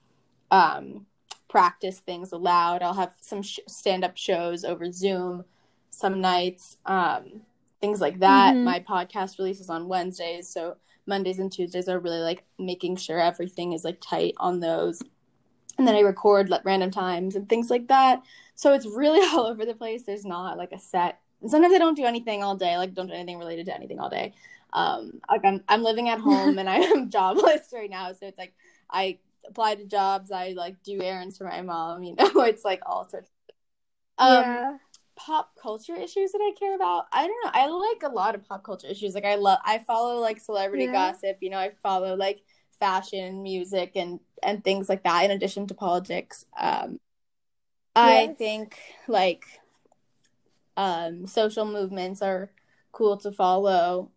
um, 0.52 1.06
practice 1.48 2.00
things 2.00 2.32
aloud. 2.32 2.82
I'll 2.82 2.94
have 2.94 3.14
some 3.22 3.42
sh- 3.42 3.60
stand 3.68 4.04
up 4.04 4.18
shows 4.18 4.64
over 4.66 4.92
Zoom 4.92 5.46
some 5.96 6.20
nights, 6.20 6.78
um, 6.86 7.42
things 7.80 8.02
like 8.02 8.20
that. 8.20 8.54
Mm-hmm. 8.54 8.66
My 8.66 8.80
podcast 8.82 9.38
releases 9.40 9.70
on 9.70 9.88
Wednesdays, 9.88 10.50
so 10.50 10.76
Mondays 11.08 11.40
and 11.40 11.52
Tuesdays 11.52 11.88
are 11.88 12.00
really 12.00 12.20
like 12.20 12.44
making 12.60 12.98
sure 12.98 13.20
everything 13.20 13.72
is 13.72 13.86
like 13.86 14.02
tight 14.02 14.34
on 14.38 14.60
those. 14.60 15.02
And 15.78 15.88
then 15.88 15.96
I 15.96 16.02
record 16.02 16.52
at 16.52 16.66
random 16.66 16.92
times 16.92 17.36
and 17.36 17.48
things 17.48 17.70
like 17.70 17.88
that. 17.88 18.22
So 18.56 18.74
it's 18.74 18.86
really 18.86 19.26
all 19.34 19.46
over 19.46 19.66
the 19.66 19.74
place. 19.74 20.04
There's 20.04 20.26
not 20.26 20.58
like 20.58 20.74
a 20.74 20.80
set. 20.80 21.20
And 21.42 21.50
sometimes 21.50 21.74
I 21.74 21.78
don't 21.78 21.96
do 21.96 22.06
anything 22.06 22.44
all 22.44 22.56
day, 22.56 22.78
like 22.78 22.94
don't 22.94 23.08
do 23.08 23.14
anything 23.14 23.40
related 23.40 23.68
to 23.68 23.76
anything 23.76 24.00
all 24.00 24.10
day 24.10 24.34
um 24.76 25.14
like 25.30 25.44
i'm 25.44 25.64
i'm 25.70 25.82
living 25.82 26.10
at 26.10 26.20
home 26.20 26.60
and 26.60 26.70
i 26.70 26.76
am 26.76 27.10
jobless 27.10 27.70
right 27.74 27.90
now 27.90 28.12
so 28.12 28.28
it's 28.28 28.38
like 28.38 28.54
i 28.92 29.18
apply 29.48 29.74
to 29.74 29.86
jobs 29.86 30.32
i 30.32 30.50
like 30.50 30.76
do 30.84 31.02
errands 31.02 31.38
for 31.38 31.46
my 31.46 31.62
mom 31.62 32.04
you 32.04 32.14
know 32.16 32.30
it's 32.42 32.66
like 32.66 32.82
all 32.86 33.10
sorts 33.10 33.32
of, 34.20 34.28
um 34.28 34.44
yeah. 34.44 34.78
pop 35.16 35.52
culture 35.60 35.96
issues 35.96 36.32
that 36.34 36.42
i 36.42 36.52
care 36.60 36.76
about 36.76 37.06
i 37.12 37.26
don't 37.26 37.46
know 37.46 37.52
i 37.54 37.68
like 37.68 38.04
a 38.04 38.14
lot 38.14 38.36
of 38.36 38.44
pop 38.44 38.64
culture 38.64 38.88
issues 38.88 39.16
like 39.16 39.26
i 39.26 39.36
love 39.36 39.60
i 39.66 39.78
follow 39.80 40.20
like 40.20 40.40
celebrity 40.40 40.86
yeah. 40.86 40.92
gossip 40.92 41.38
you 41.40 41.50
know 41.50 41.58
i 41.58 41.72
follow 41.82 42.16
like 42.16 42.44
fashion 42.78 43.42
music 43.42 43.94
and 43.96 44.20
and 44.44 44.64
things 44.64 44.90
like 44.90 45.04
that 45.04 45.24
in 45.24 45.32
addition 45.32 45.66
to 45.66 45.74
politics 45.74 46.44
um 46.60 47.00
yes. 47.96 48.30
i 48.30 48.34
think 48.34 48.78
like 49.08 49.46
um 50.76 51.26
social 51.26 51.66
movements 51.66 52.22
are 52.22 52.52
cool 52.92 53.16
to 53.16 53.32
follow 53.32 54.12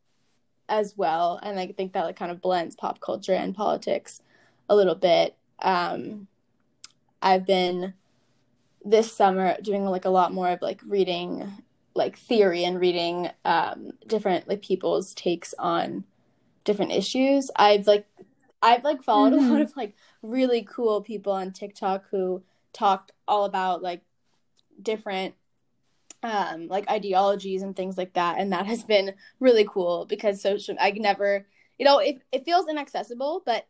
as 0.68 0.96
well 0.96 1.38
and 1.42 1.58
i 1.58 1.66
think 1.66 1.92
that 1.92 2.04
like 2.04 2.16
kind 2.16 2.30
of 2.30 2.40
blends 2.40 2.76
pop 2.76 3.00
culture 3.00 3.32
and 3.32 3.54
politics 3.54 4.22
a 4.68 4.76
little 4.76 4.94
bit 4.94 5.36
um 5.60 6.26
i've 7.22 7.46
been 7.46 7.94
this 8.84 9.12
summer 9.12 9.56
doing 9.62 9.84
like 9.84 10.04
a 10.04 10.10
lot 10.10 10.32
more 10.32 10.50
of 10.50 10.62
like 10.62 10.80
reading 10.86 11.50
like 11.94 12.16
theory 12.16 12.64
and 12.64 12.80
reading 12.80 13.28
um 13.44 13.90
different 14.06 14.48
like 14.48 14.62
people's 14.62 15.14
takes 15.14 15.54
on 15.58 16.04
different 16.64 16.92
issues 16.92 17.50
i've 17.56 17.86
like 17.86 18.06
i've 18.62 18.84
like 18.84 19.02
followed 19.02 19.32
mm-hmm. 19.32 19.44
a 19.44 19.48
lot 19.48 19.54
mm-hmm. 19.54 19.62
of 19.62 19.76
like 19.76 19.94
really 20.22 20.62
cool 20.62 21.00
people 21.00 21.32
on 21.32 21.52
tiktok 21.52 22.04
who 22.10 22.42
talked 22.72 23.12
all 23.26 23.44
about 23.44 23.82
like 23.82 24.02
different 24.80 25.34
um 26.22 26.66
like 26.68 26.88
ideologies 26.90 27.62
and 27.62 27.76
things 27.76 27.96
like 27.96 28.12
that 28.14 28.38
and 28.38 28.52
that 28.52 28.66
has 28.66 28.82
been 28.82 29.14
really 29.38 29.66
cool 29.70 30.04
because 30.06 30.42
social 30.42 30.74
i 30.80 30.90
never 30.90 31.46
you 31.78 31.84
know 31.84 31.98
it, 31.98 32.20
it 32.32 32.44
feels 32.44 32.68
inaccessible 32.68 33.42
but 33.46 33.66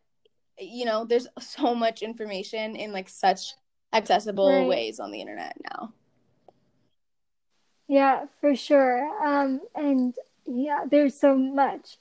you 0.59 0.85
know 0.85 1.05
there's 1.05 1.27
so 1.39 1.73
much 1.73 2.01
information 2.01 2.75
in 2.75 2.91
like 2.91 3.09
such 3.09 3.53
accessible 3.93 4.49
right. 4.49 4.67
ways 4.67 4.99
on 4.99 5.11
the 5.11 5.19
internet 5.19 5.55
now. 5.71 5.93
Yeah 7.87 8.25
for 8.39 8.55
sure. 8.55 9.09
Um 9.25 9.61
and 9.75 10.13
yeah 10.45 10.85
there's 10.89 11.19
so 11.19 11.35
much. 11.35 11.97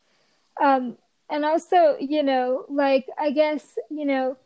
Um 0.61 0.99
and 1.31 1.45
also 1.45 1.97
you 2.01 2.23
know 2.23 2.65
like 2.69 3.07
i 3.19 3.31
guess 3.31 3.79
you 3.91 4.07
know 4.07 4.37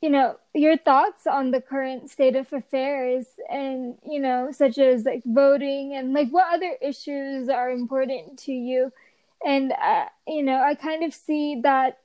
you 0.00 0.10
know 0.10 0.36
your 0.54 0.76
thoughts 0.76 1.26
on 1.26 1.50
the 1.50 1.60
current 1.60 2.10
state 2.10 2.36
of 2.36 2.52
affairs 2.52 3.26
and 3.50 3.96
you 4.08 4.20
know 4.20 4.50
such 4.52 4.78
as 4.78 5.04
like 5.04 5.22
voting 5.24 5.94
and 5.94 6.12
like 6.12 6.28
what 6.30 6.52
other 6.54 6.76
issues 6.80 7.48
are 7.48 7.70
important 7.70 8.38
to 8.38 8.52
you 8.52 8.92
and 9.44 9.72
uh, 9.72 10.06
you 10.26 10.42
know 10.42 10.60
i 10.62 10.74
kind 10.74 11.02
of 11.04 11.12
see 11.12 11.60
that 11.62 11.98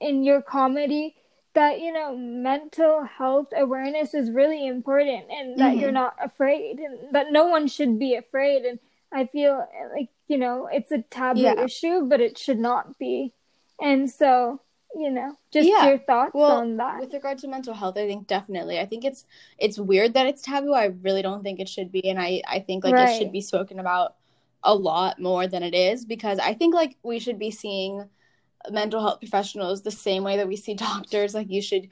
in 0.00 0.24
your 0.24 0.42
comedy 0.42 1.14
that 1.54 1.80
you 1.80 1.92
know 1.92 2.16
mental 2.16 3.04
health 3.04 3.48
awareness 3.56 4.12
is 4.12 4.30
really 4.30 4.66
important 4.66 5.24
and 5.30 5.58
that 5.58 5.72
mm-hmm. 5.72 5.80
you're 5.80 5.92
not 5.92 6.14
afraid 6.22 6.78
and 6.78 6.98
that 7.12 7.30
no 7.30 7.46
one 7.46 7.66
should 7.68 7.98
be 7.98 8.14
afraid 8.14 8.64
and 8.64 8.78
i 9.12 9.24
feel 9.24 9.66
like 9.94 10.08
you 10.28 10.36
know 10.36 10.68
it's 10.70 10.90
a 10.90 11.02
taboo 11.02 11.40
yeah. 11.40 11.62
issue 11.62 12.06
but 12.08 12.20
it 12.20 12.36
should 12.36 12.58
not 12.58 12.98
be 12.98 13.32
and 13.80 14.10
so 14.10 14.60
you 14.96 15.10
know 15.10 15.36
just 15.52 15.68
yeah. 15.68 15.88
your 15.88 15.98
thoughts 15.98 16.32
well, 16.34 16.58
on 16.58 16.76
that. 16.76 17.00
with 17.00 17.12
regard 17.12 17.38
to 17.38 17.48
mental 17.48 17.74
health 17.74 17.96
i 17.96 18.06
think 18.06 18.26
definitely. 18.26 18.78
I 18.78 18.86
think 18.86 19.04
it's 19.04 19.24
it's 19.58 19.78
weird 19.78 20.14
that 20.14 20.26
it's 20.26 20.42
taboo. 20.42 20.72
I 20.72 20.86
really 21.02 21.22
don't 21.22 21.42
think 21.42 21.60
it 21.60 21.68
should 21.68 21.92
be 21.92 22.08
and 22.08 22.18
i 22.18 22.42
i 22.48 22.60
think 22.60 22.84
like 22.84 22.94
right. 22.94 23.10
it 23.10 23.18
should 23.18 23.32
be 23.32 23.40
spoken 23.40 23.78
about 23.78 24.16
a 24.62 24.74
lot 24.74 25.20
more 25.20 25.46
than 25.46 25.62
it 25.62 25.74
is 25.74 26.04
because 26.04 26.38
i 26.38 26.54
think 26.54 26.74
like 26.74 26.96
we 27.02 27.18
should 27.18 27.38
be 27.38 27.50
seeing 27.50 28.08
mental 28.70 29.00
health 29.00 29.20
professionals 29.20 29.82
the 29.82 29.90
same 29.90 30.24
way 30.24 30.36
that 30.38 30.48
we 30.48 30.56
see 30.56 30.74
doctors. 30.88 31.34
Like 31.34 31.50
you 31.50 31.62
should 31.62 31.88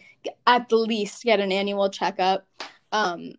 at 0.47 0.69
the 0.69 0.77
least 0.77 1.23
get 1.23 1.41
an 1.41 1.53
annual 1.53 1.89
checkup. 1.91 2.47
Um 2.91 3.35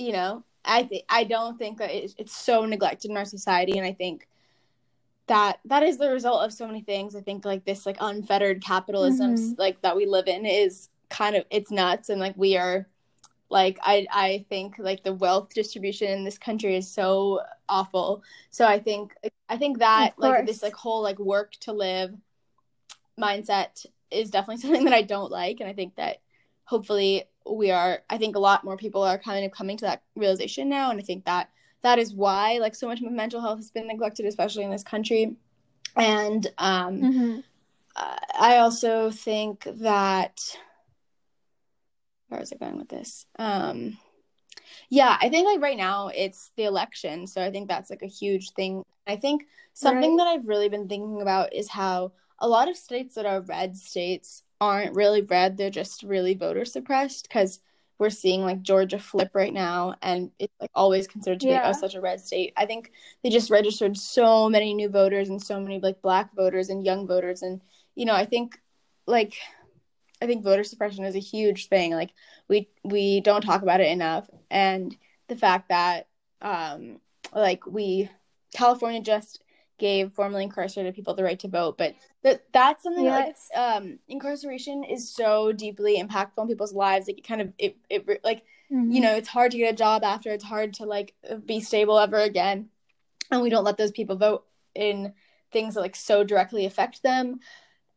you 0.00 0.12
know 0.12 0.42
i 0.64 0.82
think 0.82 1.04
i 1.08 1.24
don't 1.24 1.58
think 1.58 1.78
that 1.78 1.90
it's, 1.90 2.14
it's 2.18 2.36
so 2.36 2.64
neglected 2.64 3.10
in 3.10 3.16
our 3.16 3.24
society 3.24 3.76
and 3.76 3.86
i 3.86 3.92
think 3.92 4.26
that 5.30 5.60
that 5.64 5.84
is 5.84 5.96
the 5.96 6.10
result 6.10 6.44
of 6.44 6.52
so 6.52 6.66
many 6.66 6.82
things. 6.82 7.14
I 7.14 7.20
think 7.20 7.44
like 7.44 7.64
this 7.64 7.86
like 7.86 7.96
unfettered 8.00 8.62
capitalism 8.64 9.36
mm-hmm. 9.36 9.52
like 9.58 9.80
that 9.82 9.96
we 9.96 10.04
live 10.04 10.26
in 10.26 10.44
is 10.44 10.88
kind 11.08 11.36
of 11.36 11.44
it's 11.50 11.70
nuts. 11.70 12.08
And 12.08 12.20
like 12.20 12.36
we 12.36 12.56
are 12.56 12.88
Like 13.48 13.78
I 13.80 14.06
I 14.10 14.44
think 14.48 14.74
like 14.78 15.04
the 15.04 15.12
wealth 15.14 15.54
distribution 15.54 16.08
in 16.10 16.24
this 16.24 16.36
country 16.36 16.76
is 16.76 16.90
so 16.90 17.42
awful. 17.68 18.24
So 18.50 18.66
I 18.66 18.80
think 18.80 19.14
I 19.48 19.56
think 19.56 19.78
that 19.78 20.14
like 20.16 20.46
this 20.46 20.64
like 20.64 20.74
whole 20.74 21.02
like 21.02 21.20
work 21.20 21.52
to 21.60 21.72
live 21.72 22.12
mindset 23.16 23.86
is 24.10 24.30
definitely 24.30 24.56
something 24.62 24.84
that 24.84 24.94
I 24.94 25.02
don't 25.02 25.30
like. 25.30 25.60
And 25.60 25.68
I 25.68 25.74
think 25.74 25.94
that 25.94 26.22
hopefully 26.64 27.24
we 27.48 27.70
are 27.70 28.02
I 28.10 28.18
think 28.18 28.34
a 28.34 28.40
lot 28.40 28.64
more 28.64 28.76
people 28.76 29.04
are 29.04 29.18
kind 29.18 29.44
of 29.44 29.52
coming 29.52 29.76
to 29.76 29.84
that 29.84 30.02
realization 30.16 30.68
now. 30.68 30.90
And 30.90 30.98
I 30.98 31.04
think 31.04 31.24
that 31.26 31.50
that 31.82 31.98
is 31.98 32.14
why 32.14 32.58
like 32.58 32.74
so 32.74 32.86
much 32.86 33.00
mental 33.02 33.40
health 33.40 33.58
has 33.58 33.70
been 33.70 33.86
neglected 33.86 34.26
especially 34.26 34.64
in 34.64 34.70
this 34.70 34.82
country 34.82 35.36
and 35.96 36.46
um 36.58 37.00
mm-hmm. 37.00 37.40
I 37.96 38.58
also 38.58 39.10
think 39.10 39.64
that 39.64 40.40
where 42.28 42.40
is 42.40 42.52
it 42.52 42.60
going 42.60 42.78
with 42.78 42.88
this? 42.88 43.26
Um, 43.38 43.98
yeah, 44.88 45.16
I 45.20 45.28
think 45.28 45.46
like 45.46 45.60
right 45.60 45.76
now 45.76 46.08
it's 46.08 46.52
the 46.56 46.64
election, 46.64 47.26
so 47.26 47.42
I 47.44 47.50
think 47.50 47.68
that's 47.68 47.90
like 47.90 48.02
a 48.02 48.06
huge 48.06 48.52
thing. 48.52 48.84
I 49.06 49.16
think 49.16 49.42
something 49.74 50.16
right. 50.16 50.24
that 50.24 50.30
I've 50.30 50.48
really 50.48 50.68
been 50.68 50.88
thinking 50.88 51.20
about 51.20 51.52
is 51.52 51.68
how 51.68 52.12
a 52.38 52.48
lot 52.48 52.68
of 52.68 52.76
states 52.76 53.16
that 53.16 53.26
are 53.26 53.40
red 53.40 53.76
states 53.76 54.44
aren't 54.60 54.94
really 54.94 55.22
red; 55.22 55.56
they're 55.56 55.70
just 55.70 56.02
really 56.02 56.34
voter 56.34 56.64
suppressed 56.64 57.28
because 57.28 57.60
we're 58.00 58.10
seeing 58.10 58.42
like 58.42 58.62
Georgia 58.62 58.98
flip 58.98 59.30
right 59.34 59.52
now, 59.52 59.94
and 60.00 60.30
it's 60.38 60.54
like 60.60 60.70
always 60.74 61.06
considered 61.06 61.38
to 61.40 61.46
be 61.46 61.52
yeah. 61.52 61.70
such 61.72 61.94
a 61.94 62.00
red 62.00 62.18
state. 62.18 62.54
I 62.56 62.64
think 62.64 62.90
they 63.22 63.28
just 63.28 63.50
registered 63.50 63.96
so 63.96 64.48
many 64.48 64.72
new 64.72 64.88
voters 64.88 65.28
and 65.28 65.40
so 65.40 65.60
many 65.60 65.78
like 65.78 66.00
black 66.00 66.34
voters 66.34 66.70
and 66.70 66.84
young 66.84 67.06
voters, 67.06 67.42
and 67.42 67.60
you 67.94 68.06
know, 68.06 68.14
I 68.14 68.24
think 68.24 68.58
like 69.06 69.34
I 70.22 70.26
think 70.26 70.42
voter 70.42 70.64
suppression 70.64 71.04
is 71.04 71.14
a 71.14 71.20
huge 71.20 71.68
thing. 71.68 71.92
Like 71.92 72.10
we 72.48 72.68
we 72.82 73.20
don't 73.20 73.42
talk 73.42 73.62
about 73.62 73.82
it 73.82 73.92
enough, 73.92 74.28
and 74.50 74.96
the 75.28 75.36
fact 75.36 75.68
that 75.68 76.08
um 76.40 77.00
like 77.34 77.66
we 77.66 78.08
California 78.54 79.02
just 79.02 79.42
gave 79.80 80.12
formerly 80.12 80.44
incarcerated 80.44 80.94
people 80.94 81.14
the 81.14 81.24
right 81.24 81.40
to 81.40 81.48
vote, 81.48 81.76
but 81.76 81.96
that 82.22 82.44
that's 82.52 82.84
something 82.84 83.04
yes. 83.04 83.48
that, 83.52 83.58
like 83.58 83.80
um 83.80 83.98
incarceration 84.06 84.84
is 84.84 85.12
so 85.12 85.50
deeply 85.50 86.00
impactful 86.00 86.38
in 86.38 86.46
people's 86.46 86.72
lives. 86.72 87.08
Like 87.08 87.18
it 87.18 87.26
kind 87.26 87.40
of 87.40 87.52
it 87.58 87.76
it 87.88 88.22
like 88.22 88.44
mm-hmm. 88.70 88.92
you 88.92 89.00
know 89.00 89.16
it's 89.16 89.28
hard 89.28 89.50
to 89.50 89.58
get 89.58 89.74
a 89.74 89.76
job 89.76 90.04
after. 90.04 90.30
It's 90.30 90.44
hard 90.44 90.74
to 90.74 90.84
like 90.84 91.14
be 91.44 91.60
stable 91.60 91.98
ever 91.98 92.18
again, 92.18 92.68
and 93.32 93.42
we 93.42 93.50
don't 93.50 93.64
let 93.64 93.76
those 93.76 93.90
people 93.90 94.16
vote 94.16 94.44
in 94.76 95.14
things 95.50 95.74
that 95.74 95.80
like 95.80 95.96
so 95.96 96.22
directly 96.22 96.64
affect 96.66 97.02
them 97.02 97.40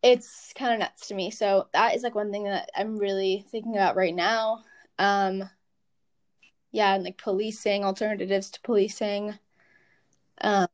it's 0.03 0.51
kind 0.53 0.73
of 0.73 0.79
nuts 0.79 1.07
to 1.07 1.15
me. 1.15 1.31
So 1.31 1.69
that 1.71 1.95
is 1.95 2.03
like 2.03 2.13
one 2.13 2.29
thing 2.29 2.43
that 2.43 2.69
I'm 2.75 2.97
really 2.97 3.45
thinking 3.49 3.73
about 3.73 3.95
right 3.95 4.13
now. 4.13 4.63
Um, 4.99 5.49
yeah, 6.71 6.93
and 6.93 7.03
like 7.03 7.17
policing, 7.17 7.85
alternatives 7.85 8.51
to 8.51 8.61
policing. 8.61 9.39
Um, 10.41 10.67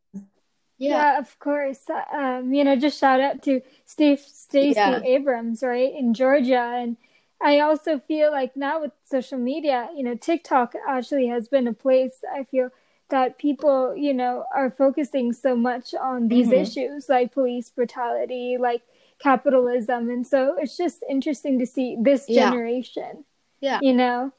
yeah. 0.79 1.13
yeah, 1.13 1.19
of 1.19 1.37
course. 1.39 1.81
Um, 2.11 2.53
you 2.53 2.63
know, 2.63 2.75
just 2.75 2.99
shout 2.99 3.21
out 3.21 3.43
to 3.43 3.61
Steve 3.85 4.19
Stacey 4.19 4.75
yeah. 4.75 5.01
Abrams, 5.03 5.61
right 5.61 5.93
in 5.93 6.13
Georgia, 6.13 6.73
and 6.75 6.97
I 7.41 7.59
also 7.59 7.99
feel 7.99 8.31
like 8.31 8.57
now 8.57 8.81
with 8.81 8.91
social 9.03 9.37
media, 9.37 9.89
you 9.95 10.03
know, 10.03 10.15
TikTok 10.15 10.73
actually 10.87 11.27
has 11.27 11.47
been 11.47 11.67
a 11.67 11.73
place 11.73 12.23
I 12.33 12.43
feel 12.45 12.69
that 13.09 13.37
people, 13.37 13.95
you 13.95 14.13
know, 14.13 14.45
are 14.55 14.69
focusing 14.69 15.33
so 15.33 15.55
much 15.55 15.93
on 15.93 16.27
these 16.27 16.47
mm-hmm. 16.47 16.61
issues 16.61 17.09
like 17.09 17.33
police 17.33 17.69
brutality, 17.69 18.57
like 18.59 18.81
capitalism 19.19 20.09
and 20.09 20.25
so 20.25 20.55
it's 20.57 20.77
just 20.77 21.03
interesting 21.09 21.59
to 21.59 21.65
see 21.65 21.97
this 21.99 22.25
generation 22.25 23.25
yeah, 23.59 23.79
yeah. 23.81 23.89
you 23.89 23.93
know 23.93 24.31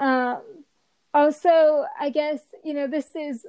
um 0.00 0.40
also 1.12 1.84
i 2.00 2.08
guess 2.08 2.40
you 2.64 2.72
know 2.72 2.86
this 2.86 3.14
is 3.14 3.46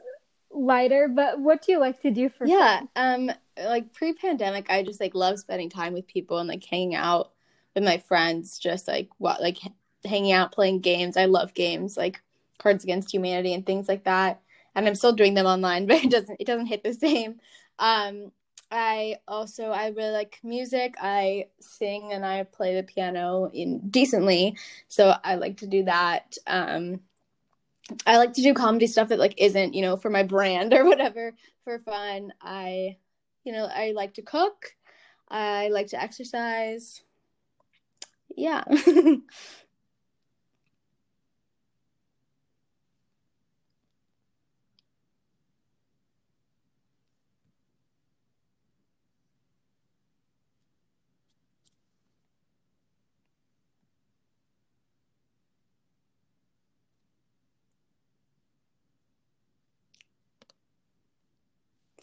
lighter 0.55 1.07
but 1.07 1.39
what 1.39 1.61
do 1.61 1.71
you 1.71 1.79
like 1.79 2.01
to 2.01 2.11
do 2.11 2.29
for 2.29 2.45
yeah 2.45 2.79
fun? 2.95 3.29
um 3.29 3.31
like 3.65 3.93
pre-pandemic 3.93 4.69
i 4.69 4.83
just 4.83 4.99
like 4.99 5.15
love 5.15 5.39
spending 5.39 5.69
time 5.69 5.93
with 5.93 6.07
people 6.07 6.37
and 6.37 6.47
like 6.49 6.63
hanging 6.63 6.95
out 6.95 7.31
with 7.73 7.83
my 7.83 7.97
friends 7.97 8.57
just 8.57 8.87
like 8.87 9.09
what 9.17 9.41
like 9.41 9.57
hanging 10.05 10.31
out 10.31 10.51
playing 10.51 10.79
games 10.79 11.17
i 11.17 11.25
love 11.25 11.53
games 11.53 11.97
like 11.97 12.21
cards 12.57 12.83
against 12.83 13.13
humanity 13.13 13.53
and 13.53 13.65
things 13.65 13.87
like 13.87 14.03
that 14.05 14.41
and 14.75 14.87
i'm 14.87 14.95
still 14.95 15.13
doing 15.13 15.33
them 15.33 15.45
online 15.45 15.85
but 15.87 16.03
it 16.03 16.11
doesn't 16.11 16.37
it 16.39 16.47
doesn't 16.47 16.67
hit 16.67 16.83
the 16.83 16.93
same 16.93 17.39
um 17.79 18.31
I 18.71 19.17
also 19.27 19.65
I 19.65 19.89
really 19.89 20.11
like 20.11 20.39
music. 20.43 20.95
I 20.99 21.47
sing 21.59 22.11
and 22.13 22.25
I 22.25 22.43
play 22.43 22.75
the 22.75 22.83
piano 22.83 23.49
in 23.53 23.89
decently, 23.89 24.57
so 24.87 25.15
I 25.23 25.35
like 25.35 25.57
to 25.57 25.67
do 25.67 25.83
that. 25.83 26.37
Um, 26.47 26.99
I 28.05 28.17
like 28.17 28.33
to 28.33 28.41
do 28.41 28.53
comedy 28.53 28.87
stuff 28.87 29.09
that 29.09 29.19
like 29.19 29.35
isn't 29.37 29.73
you 29.73 29.81
know 29.81 29.97
for 29.97 30.09
my 30.09 30.23
brand 30.23 30.73
or 30.75 30.85
whatever 30.85 31.33
for 31.63 31.79
fun. 31.79 32.33
I 32.41 32.97
you 33.43 33.51
know 33.51 33.65
I 33.65 33.91
like 33.95 34.15
to 34.15 34.21
cook. 34.21 34.75
I 35.29 35.69
like 35.69 35.87
to 35.87 36.01
exercise. 36.01 37.01
Yeah. 38.35 38.63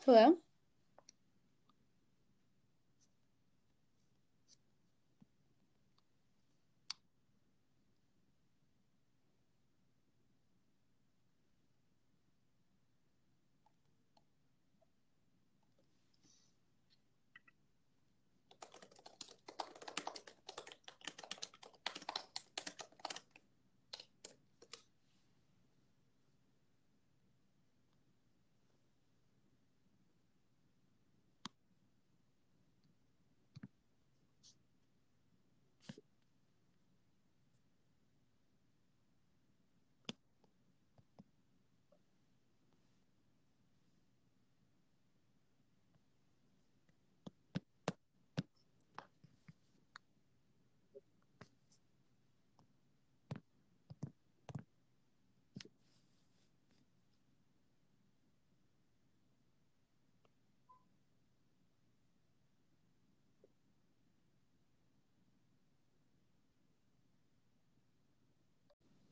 Hello? 0.05 0.37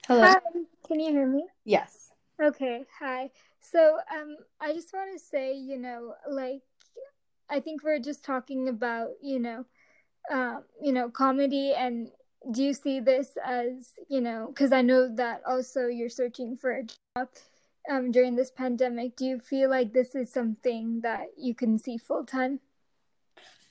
Hello. 0.07 0.23
Hi. 0.23 0.39
Can 0.87 1.01
you 1.01 1.13
hear 1.13 1.27
me? 1.27 1.45
Yes. 1.65 2.11
Okay. 2.43 2.85
Hi. 2.99 3.31
So, 3.61 3.99
um, 4.13 4.37
I 4.61 4.73
just 4.73 4.93
want 4.93 5.13
to 5.13 5.19
say, 5.19 5.55
you 5.55 5.79
know, 5.79 6.15
like, 6.29 6.63
I 7.49 7.61
think 7.61 7.83
we're 7.83 7.99
just 7.99 8.25
talking 8.25 8.69
about, 8.69 9.11
you 9.23 9.39
know, 9.39 9.67
um, 10.31 10.65
you 10.81 10.93
know, 10.93 11.11
comedy 11.11 11.73
and 11.73 12.09
do 12.53 12.63
you 12.63 12.73
see 12.73 13.01
this 13.01 13.37
as, 13.45 13.93
you 14.09 14.21
know, 14.21 14.47
because 14.49 14.73
I 14.73 14.83
know 14.83 15.15
that 15.17 15.43
also 15.47 15.87
you're 15.87 16.09
searching 16.09 16.57
for 16.57 16.71
a 16.71 16.85
job 16.85 17.29
um, 17.91 18.11
during 18.11 18.37
this 18.37 18.51
pandemic. 18.51 19.17
Do 19.17 19.27
you 19.27 19.39
feel 19.41 19.69
like 19.69 19.93
this 19.93 20.15
is 20.15 20.33
something 20.33 21.01
that 21.03 21.27
you 21.37 21.55
can 21.55 21.79
see 21.79 21.99
full 21.99 22.25
time? 22.25 22.61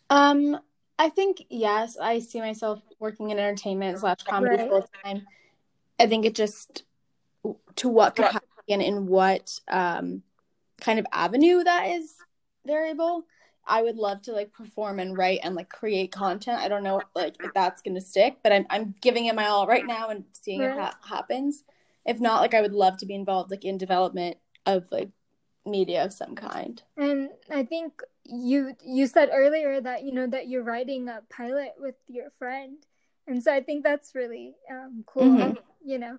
Um, 0.10 0.60
I 0.98 1.10
think 1.10 1.46
yes. 1.50 1.98
I 1.98 2.20
see 2.20 2.40
myself 2.40 2.82
working 3.00 3.32
in 3.32 3.40
entertainment 3.40 4.00
slash 4.00 4.24
comedy 4.24 4.58
right. 4.58 4.70
full 4.70 4.88
time. 5.04 5.26
I 6.00 6.08
think 6.08 6.26
it 6.26 6.36
just 6.36 6.84
to 7.76 7.90
what 7.90 8.16
could 8.16 8.26
happen 8.26 8.82
in 8.82 9.08
what 9.08 9.60
um, 9.70 10.24
kind 10.80 11.00
of 11.00 11.06
avenue 11.12 11.64
that 11.64 11.88
is 11.88 12.16
variable. 12.66 13.26
I 13.66 13.84
would 13.84 13.98
love 13.98 14.22
to 14.24 14.32
like 14.32 14.52
perform 14.52 15.00
and 15.00 15.16
write 15.16 15.42
and 15.44 15.56
like 15.56 15.70
create 15.70 16.12
content. 16.12 16.60
I 16.60 16.68
don't 16.68 16.84
know 16.84 17.02
like 17.16 17.36
if 17.44 17.54
that's 17.54 17.82
gonna 17.82 18.02
stick, 18.02 18.38
but 18.44 18.52
I'm 18.52 18.66
I'm 18.70 18.96
giving 19.02 19.26
it 19.26 19.36
my 19.36 19.46
all 19.46 19.68
right 19.68 19.86
now 19.86 20.10
and 20.10 20.24
seeing 20.34 20.62
right. 20.62 20.72
it 20.72 20.80
ha- 20.80 20.98
happens. 21.04 21.64
If 22.06 22.20
not, 22.20 22.42
like 22.42 22.54
I 22.54 22.62
would 22.62 22.74
love 22.74 22.98
to 22.98 23.06
be 23.06 23.14
involved 23.14 23.52
like 23.52 23.66
in 23.66 23.78
development 23.78 24.38
of 24.66 24.92
like 24.92 25.10
media 25.66 26.04
of 26.04 26.14
some 26.14 26.36
kind. 26.36 26.82
And 26.98 27.30
I 27.52 27.64
think 27.64 28.02
you 28.26 28.76
you 28.84 29.06
said 29.06 29.30
earlier 29.32 29.80
that 29.82 30.04
you 30.04 30.14
know 30.14 30.28
that 30.28 30.48
you're 30.48 30.64
writing 30.64 31.08
a 31.08 31.22
pilot 31.30 31.74
with 31.78 31.96
your 32.08 32.32
friend, 32.40 32.78
and 33.28 33.44
so 33.44 33.54
I 33.54 33.62
think 33.62 33.84
that's 33.84 34.16
really 34.16 34.56
um, 34.72 35.04
cool. 35.06 35.24
Mm-hmm. 35.24 35.58
You 35.84 36.00
know, 36.00 36.18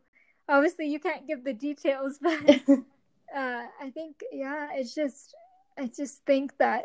obviously 0.49 0.87
you 0.87 1.01
can't 1.01 1.27
give 1.27 1.45
the 1.45 1.53
details, 1.53 2.19
but 2.23 2.41
uh, 2.69 3.67
I 3.81 3.91
think 3.93 4.23
yeah, 4.33 4.69
it's 4.75 4.95
just 4.95 5.35
I 5.79 5.87
just 5.87 6.25
think 6.25 6.57
that 6.59 6.85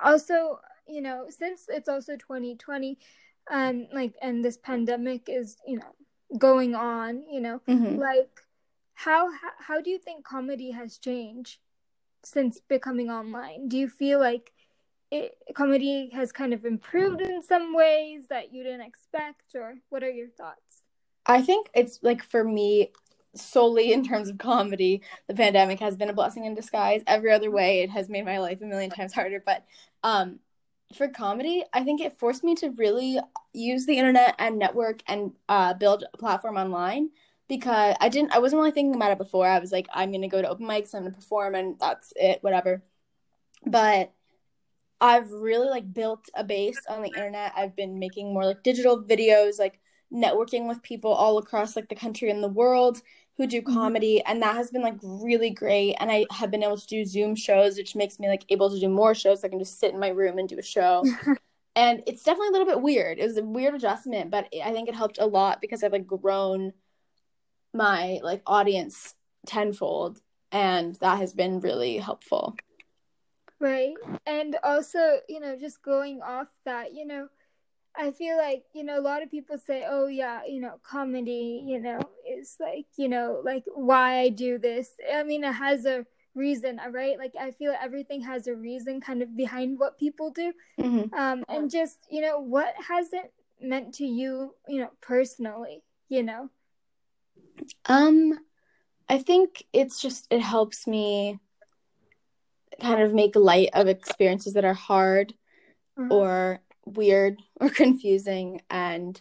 also 0.00 0.60
you 0.86 1.00
know 1.00 1.26
since 1.28 1.66
it's 1.68 1.88
also 1.88 2.16
2020 2.16 2.98
um 3.50 3.86
like 3.92 4.14
and 4.22 4.44
this 4.44 4.56
pandemic 4.56 5.28
is 5.28 5.56
you 5.66 5.78
know 5.78 5.94
going 6.38 6.74
on 6.74 7.22
you 7.30 7.40
know 7.40 7.60
mm-hmm. 7.68 7.96
like 7.96 8.40
how, 8.94 9.30
how 9.58 9.80
do 9.80 9.88
you 9.88 9.98
think 9.98 10.24
comedy 10.24 10.72
has 10.72 10.98
changed 10.98 11.58
since 12.22 12.60
becoming 12.68 13.10
online 13.10 13.68
do 13.68 13.78
you 13.78 13.88
feel 13.88 14.20
like 14.20 14.52
it, 15.10 15.36
comedy 15.54 16.10
has 16.12 16.30
kind 16.32 16.52
of 16.52 16.64
improved 16.64 17.20
in 17.20 17.42
some 17.42 17.74
ways 17.74 18.28
that 18.28 18.52
you 18.52 18.62
didn't 18.62 18.82
expect 18.82 19.54
or 19.54 19.76
what 19.88 20.02
are 20.02 20.10
your 20.10 20.28
thoughts 20.28 20.82
i 21.30 21.42
think 21.42 21.70
it's 21.74 22.00
like 22.02 22.22
for 22.22 22.44
me 22.44 22.90
solely 23.34 23.92
in 23.92 24.04
terms 24.04 24.28
of 24.28 24.38
comedy, 24.38 25.02
the 25.28 25.34
pandemic 25.34 25.80
has 25.80 25.96
been 25.96 26.10
a 26.10 26.14
blessing 26.14 26.44
in 26.44 26.54
disguise. 26.54 27.02
Every 27.06 27.32
other 27.32 27.50
way, 27.50 27.80
it 27.80 27.90
has 27.90 28.08
made 28.08 28.24
my 28.24 28.38
life 28.38 28.60
a 28.60 28.64
million 28.64 28.90
times 28.90 29.12
harder. 29.12 29.42
But 29.44 29.64
um, 30.02 30.40
for 30.94 31.08
comedy, 31.08 31.64
I 31.72 31.84
think 31.84 32.00
it 32.00 32.18
forced 32.18 32.44
me 32.44 32.54
to 32.56 32.70
really 32.70 33.18
use 33.52 33.86
the 33.86 33.98
internet 33.98 34.34
and 34.38 34.58
network 34.58 35.00
and 35.06 35.32
uh, 35.48 35.74
build 35.74 36.04
a 36.12 36.16
platform 36.16 36.56
online 36.56 37.10
because 37.48 37.96
I 38.00 38.08
didn't, 38.08 38.32
I 38.32 38.38
wasn't 38.38 38.60
really 38.60 38.72
thinking 38.72 38.94
about 38.94 39.12
it 39.12 39.18
before. 39.18 39.46
I 39.46 39.58
was 39.58 39.72
like, 39.72 39.88
I'm 39.92 40.12
gonna 40.12 40.28
go 40.28 40.42
to 40.42 40.48
open 40.48 40.66
mics, 40.66 40.94
I'm 40.94 41.02
gonna 41.02 41.14
perform, 41.14 41.54
and 41.54 41.78
that's 41.78 42.12
it, 42.16 42.38
whatever. 42.42 42.82
But 43.66 44.12
I've 45.00 45.30
really 45.32 45.68
like 45.68 45.92
built 45.92 46.28
a 46.34 46.44
base 46.44 46.80
on 46.88 47.02
the 47.02 47.08
internet. 47.08 47.52
I've 47.56 47.74
been 47.74 47.98
making 47.98 48.32
more 48.32 48.44
like 48.44 48.62
digital 48.62 49.02
videos, 49.02 49.58
like 49.58 49.80
networking 50.12 50.66
with 50.66 50.82
people 50.82 51.12
all 51.12 51.38
across 51.38 51.76
like 51.76 51.88
the 51.88 51.94
country 51.94 52.30
and 52.30 52.42
the 52.42 52.48
world 52.48 53.00
who 53.36 53.46
do 53.46 53.62
mm-hmm. 53.62 53.72
comedy 53.72 54.18
mm-hmm. 54.18 54.30
and 54.30 54.42
that 54.42 54.56
has 54.56 54.70
been 54.70 54.82
like 54.82 54.98
really 55.02 55.50
great 55.50 55.94
and 56.00 56.10
i 56.10 56.26
have 56.30 56.50
been 56.50 56.62
able 56.62 56.76
to 56.76 56.86
do 56.86 57.04
zoom 57.04 57.34
shows 57.34 57.76
which 57.76 57.94
makes 57.94 58.18
me 58.18 58.28
like 58.28 58.44
able 58.48 58.70
to 58.70 58.80
do 58.80 58.88
more 58.88 59.14
shows 59.14 59.40
so 59.40 59.46
i 59.46 59.50
can 59.50 59.58
just 59.58 59.78
sit 59.78 59.92
in 59.92 60.00
my 60.00 60.08
room 60.08 60.38
and 60.38 60.48
do 60.48 60.58
a 60.58 60.62
show 60.62 61.04
and 61.76 62.02
it's 62.06 62.22
definitely 62.22 62.48
a 62.48 62.52
little 62.52 62.66
bit 62.66 62.82
weird 62.82 63.18
it 63.18 63.26
was 63.26 63.38
a 63.38 63.42
weird 63.42 63.74
adjustment 63.74 64.30
but 64.30 64.46
i 64.64 64.72
think 64.72 64.88
it 64.88 64.94
helped 64.94 65.18
a 65.18 65.26
lot 65.26 65.60
because 65.60 65.82
i've 65.82 65.92
like 65.92 66.06
grown 66.06 66.72
my 67.72 68.18
like 68.22 68.42
audience 68.46 69.14
tenfold 69.46 70.20
and 70.52 70.96
that 70.96 71.18
has 71.18 71.32
been 71.32 71.60
really 71.60 71.98
helpful 71.98 72.56
right 73.60 73.94
and 74.26 74.56
also 74.64 75.18
you 75.28 75.38
know 75.38 75.56
just 75.56 75.82
going 75.82 76.20
off 76.20 76.48
that 76.64 76.92
you 76.92 77.06
know 77.06 77.28
I 77.96 78.12
feel 78.12 78.36
like, 78.36 78.64
you 78.72 78.84
know, 78.84 78.98
a 78.98 79.02
lot 79.02 79.22
of 79.22 79.30
people 79.30 79.58
say, 79.58 79.84
oh, 79.88 80.06
yeah, 80.06 80.40
you 80.46 80.60
know, 80.60 80.80
comedy, 80.82 81.62
you 81.66 81.80
know, 81.80 82.00
is 82.28 82.56
like, 82.60 82.86
you 82.96 83.08
know, 83.08 83.42
like 83.44 83.64
why 83.74 84.20
I 84.20 84.28
do 84.28 84.58
this. 84.58 84.90
I 85.12 85.22
mean, 85.22 85.44
it 85.44 85.52
has 85.52 85.84
a 85.84 86.06
reason, 86.34 86.78
uh, 86.78 86.90
right? 86.90 87.18
Like, 87.18 87.34
I 87.38 87.50
feel 87.50 87.74
everything 87.80 88.22
has 88.22 88.46
a 88.46 88.54
reason 88.54 89.00
kind 89.00 89.22
of 89.22 89.36
behind 89.36 89.78
what 89.78 89.98
people 89.98 90.30
do. 90.30 90.52
Mm-hmm. 90.78 91.14
Um, 91.14 91.44
and 91.48 91.70
just, 91.70 91.98
you 92.10 92.20
know, 92.20 92.38
what 92.38 92.74
has 92.88 93.12
it 93.12 93.32
meant 93.60 93.94
to 93.94 94.04
you, 94.04 94.54
you 94.68 94.80
know, 94.80 94.90
personally, 95.00 95.82
you 96.08 96.22
know? 96.22 96.48
Um, 97.86 98.38
I 99.08 99.18
think 99.18 99.64
it's 99.72 100.00
just, 100.00 100.26
it 100.30 100.40
helps 100.40 100.86
me 100.86 101.40
kind 102.80 103.02
of 103.02 103.12
make 103.12 103.36
light 103.36 103.70
of 103.74 103.88
experiences 103.88 104.54
that 104.54 104.64
are 104.64 104.74
hard 104.74 105.34
uh-huh. 105.98 106.14
or 106.14 106.60
weird 106.96 107.38
or 107.60 107.70
confusing 107.70 108.62
and 108.70 109.20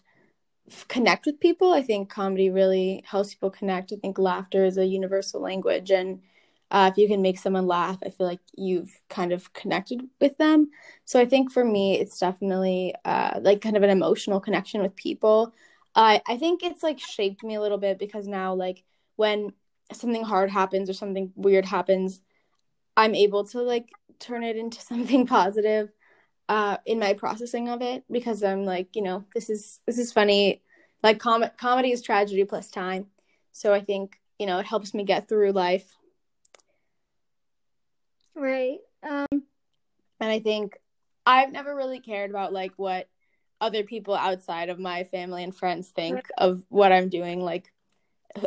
f- 0.70 0.88
connect 0.88 1.26
with 1.26 1.40
people. 1.40 1.72
I 1.74 1.82
think 1.82 2.10
comedy 2.10 2.50
really 2.50 3.04
helps 3.06 3.34
people 3.34 3.52
connect. 3.52 3.94
I 3.94 3.98
think 3.98 4.18
laughter 4.18 4.66
is 4.66 4.78
a 4.78 4.86
universal 4.86 5.42
language. 5.42 5.92
And 5.92 6.22
uh, 6.72 6.90
if 6.92 6.98
you 6.98 7.08
can 7.08 7.22
make 7.22 7.40
someone 7.40 7.68
laugh, 7.68 7.98
I 8.06 8.10
feel 8.10 8.28
like 8.28 8.42
you've 8.56 9.02
kind 9.10 9.32
of 9.34 9.54
connected 9.54 10.02
with 10.22 10.38
them. 10.38 10.70
So 11.06 11.20
I 11.20 11.26
think 11.26 11.52
for 11.52 11.66
me, 11.66 12.00
it's 12.00 12.20
definitely 12.20 12.94
uh, 13.06 13.40
like 13.42 13.62
kind 13.62 13.78
of 13.78 13.84
an 13.84 13.90
emotional 13.90 14.40
connection 14.40 14.82
with 14.82 14.96
people. 14.96 15.54
I 16.28 16.38
think 16.38 16.64
it's 16.64 16.84
like 16.84 17.00
shaped 17.00 17.44
me 17.44 17.56
a 17.56 17.62
little 17.62 17.78
bit 17.78 18.00
because 18.00 18.28
now, 18.28 18.54
like, 18.54 18.84
when 19.18 19.52
something 19.92 20.24
hard 20.24 20.50
happens 20.50 20.90
or 20.90 20.94
something 20.94 21.34
weird 21.36 21.66
happens, 21.66 22.22
I'm 22.96 23.16
able 23.16 23.44
to 23.48 23.62
like 23.62 23.90
turn 24.20 24.44
it 24.44 24.58
into 24.58 24.82
something 24.82 25.28
positive 25.28 25.90
uh, 26.50 26.78
in 26.88 26.98
my 26.98 27.14
processing 27.14 27.70
of 27.70 27.84
it 27.84 28.04
because 28.12 28.44
I'm 28.44 28.66
like, 28.66 28.96
you 28.96 29.04
know, 29.04 29.24
this 29.36 29.50
is 29.50 29.80
this 29.86 30.00
is 30.00 30.12
funny. 30.12 30.62
Like 31.04 31.20
com- 31.20 31.46
comedy 31.58 31.92
is 31.92 32.02
tragedy 32.02 32.44
plus 32.44 32.70
time, 32.70 33.06
so 33.54 33.72
I 33.72 33.82
think 33.82 34.20
you 34.40 34.48
know 34.48 34.58
it 34.58 34.66
helps 34.66 34.94
me 34.94 35.04
get 35.06 35.30
through 35.30 35.52
life. 35.52 35.96
Right. 38.36 38.80
Um. 39.04 39.44
And 40.22 40.30
I 40.30 40.40
think 40.40 40.78
I've 41.26 41.52
never 41.52 41.74
really 41.74 42.00
cared 42.00 42.32
about 42.32 42.52
like 42.52 42.74
what 42.76 43.08
other 43.62 43.84
people 43.84 44.16
outside 44.16 44.70
of 44.70 44.80
my 44.80 45.04
family 45.04 45.44
and 45.44 45.56
friends 45.56 45.90
think 45.90 46.16
right. 46.16 46.26
of 46.38 46.64
what 46.70 46.92
I'm 46.92 47.10
doing. 47.10 47.42
Like, 47.42 47.72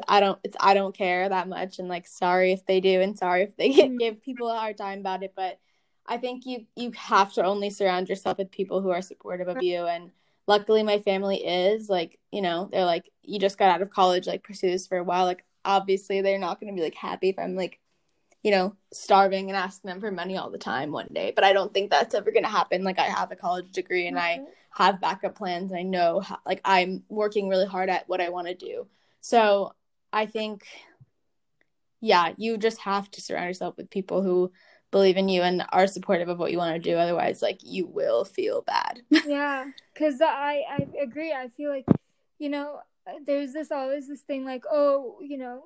I 0.09 0.19
don't. 0.19 0.39
It's 0.43 0.57
I 0.59 0.75
don't 0.75 0.97
care 0.97 1.29
that 1.29 1.49
much, 1.49 1.79
and 1.79 1.89
like, 1.89 2.09
sorry 2.09 2.53
if 2.53 2.67
they 2.67 2.81
do, 2.81 3.01
and 3.01 3.17
sorry 3.17 3.43
if 3.45 3.57
they 3.57 3.71
mm-hmm. 3.73 3.97
give 3.97 4.23
people 4.23 4.51
a 4.51 4.59
hard 4.59 4.77
time 4.77 4.99
about 4.99 5.23
it, 5.23 5.35
but 5.37 5.61
I 6.07 6.17
think 6.17 6.47
you 6.47 6.67
you 6.77 6.93
have 6.93 7.33
to 7.35 7.45
only 7.45 7.71
surround 7.71 8.09
yourself 8.09 8.39
with 8.39 8.51
people 8.51 8.81
who 8.81 8.91
are 8.91 9.03
supportive 9.03 9.49
of 9.49 9.63
you 9.63 9.87
and 9.87 10.11
luckily 10.47 10.83
my 10.83 10.99
family 10.99 11.37
is 11.37 11.89
like 11.89 12.19
you 12.31 12.43
know 12.43 12.69
they're 12.73 12.85
like 12.85 13.11
you 13.23 13.39
just 13.39 13.59
got 13.59 13.71
out 13.71 13.83
of 13.83 13.91
college 13.91 14.27
like 14.27 14.43
pursue 14.43 14.71
this 14.71 14.87
for 14.87 14.99
a 14.99 15.05
while 15.05 15.25
like 15.25 15.45
obviously 15.65 16.21
they're 16.21 16.39
not 16.39 16.61
going 16.61 16.73
to 16.73 16.77
be 16.77 16.83
like 16.83 16.95
happy 16.95 17.29
if 17.29 17.39
i'm 17.39 17.55
like 17.55 17.79
you 18.43 18.51
know 18.51 18.75
starving 18.93 19.49
and 19.49 19.57
asking 19.57 19.89
them 19.89 20.01
for 20.01 20.11
money 20.11 20.37
all 20.37 20.51
the 20.51 20.59
time 20.59 20.91
one 20.91 21.09
day 21.13 21.33
but 21.35 21.45
i 21.45 21.53
don't 21.53 21.73
think 21.73 21.91
that's 21.91 22.15
ever 22.15 22.33
going 22.33 22.43
to 22.43 22.49
happen. 22.49 22.83
Like 22.83 22.99
i 22.99 23.05
have 23.05 23.31
a 23.31 23.37
college 23.37 23.71
degree 23.71 24.09
and 24.09 24.19
i 24.19 24.39
mm-hmm. 24.39 24.45
have 24.71 25.01
backup 25.01 25.37
plans 25.37 25.71
and 25.71 25.79
i 25.79 25.83
know 25.83 26.21
how, 26.21 26.39
like 26.45 26.61
i'm 26.65 27.05
working 27.09 27.49
really 27.49 27.67
hard 27.67 27.89
at 27.89 28.09
what 28.09 28.21
i 28.21 28.29
want 28.29 28.49
to 28.49 28.55
do. 28.55 28.87
So 29.21 29.75
i 30.13 30.27
think 30.27 30.67
yeah 32.01 32.33
you 32.37 32.59
just 32.59 32.79
have 32.79 33.09
to 33.13 33.21
surround 33.21 33.47
yourself 33.47 33.77
with 33.77 33.89
people 33.89 34.23
who 34.23 34.51
believe 34.93 35.17
in 35.17 35.29
you 35.29 35.43
and 35.43 35.65
are 35.71 35.87
supportive 35.87 36.29
of 36.29 36.39
what 36.39 36.53
you 36.53 36.59
want 36.59 36.75
to 36.75 36.91
do 36.91 36.97
otherwise 36.97 37.43
like 37.43 37.59
you 37.65 37.87
will 37.87 38.25
feel 38.25 38.63
bad 38.63 39.01
yeah 39.27 39.65
because 39.93 40.21
i 40.21 40.63
i 40.71 40.87
agree 41.03 41.33
i 41.33 41.49
feel 41.49 41.71
like 41.71 41.87
you 42.39 42.49
know 42.49 42.79
there's 43.27 43.53
this 43.53 43.73
always 43.73 44.07
this 44.07 44.21
thing 44.21 44.45
like 44.45 44.65
oh 44.71 45.17
you 45.21 45.39
know 45.39 45.65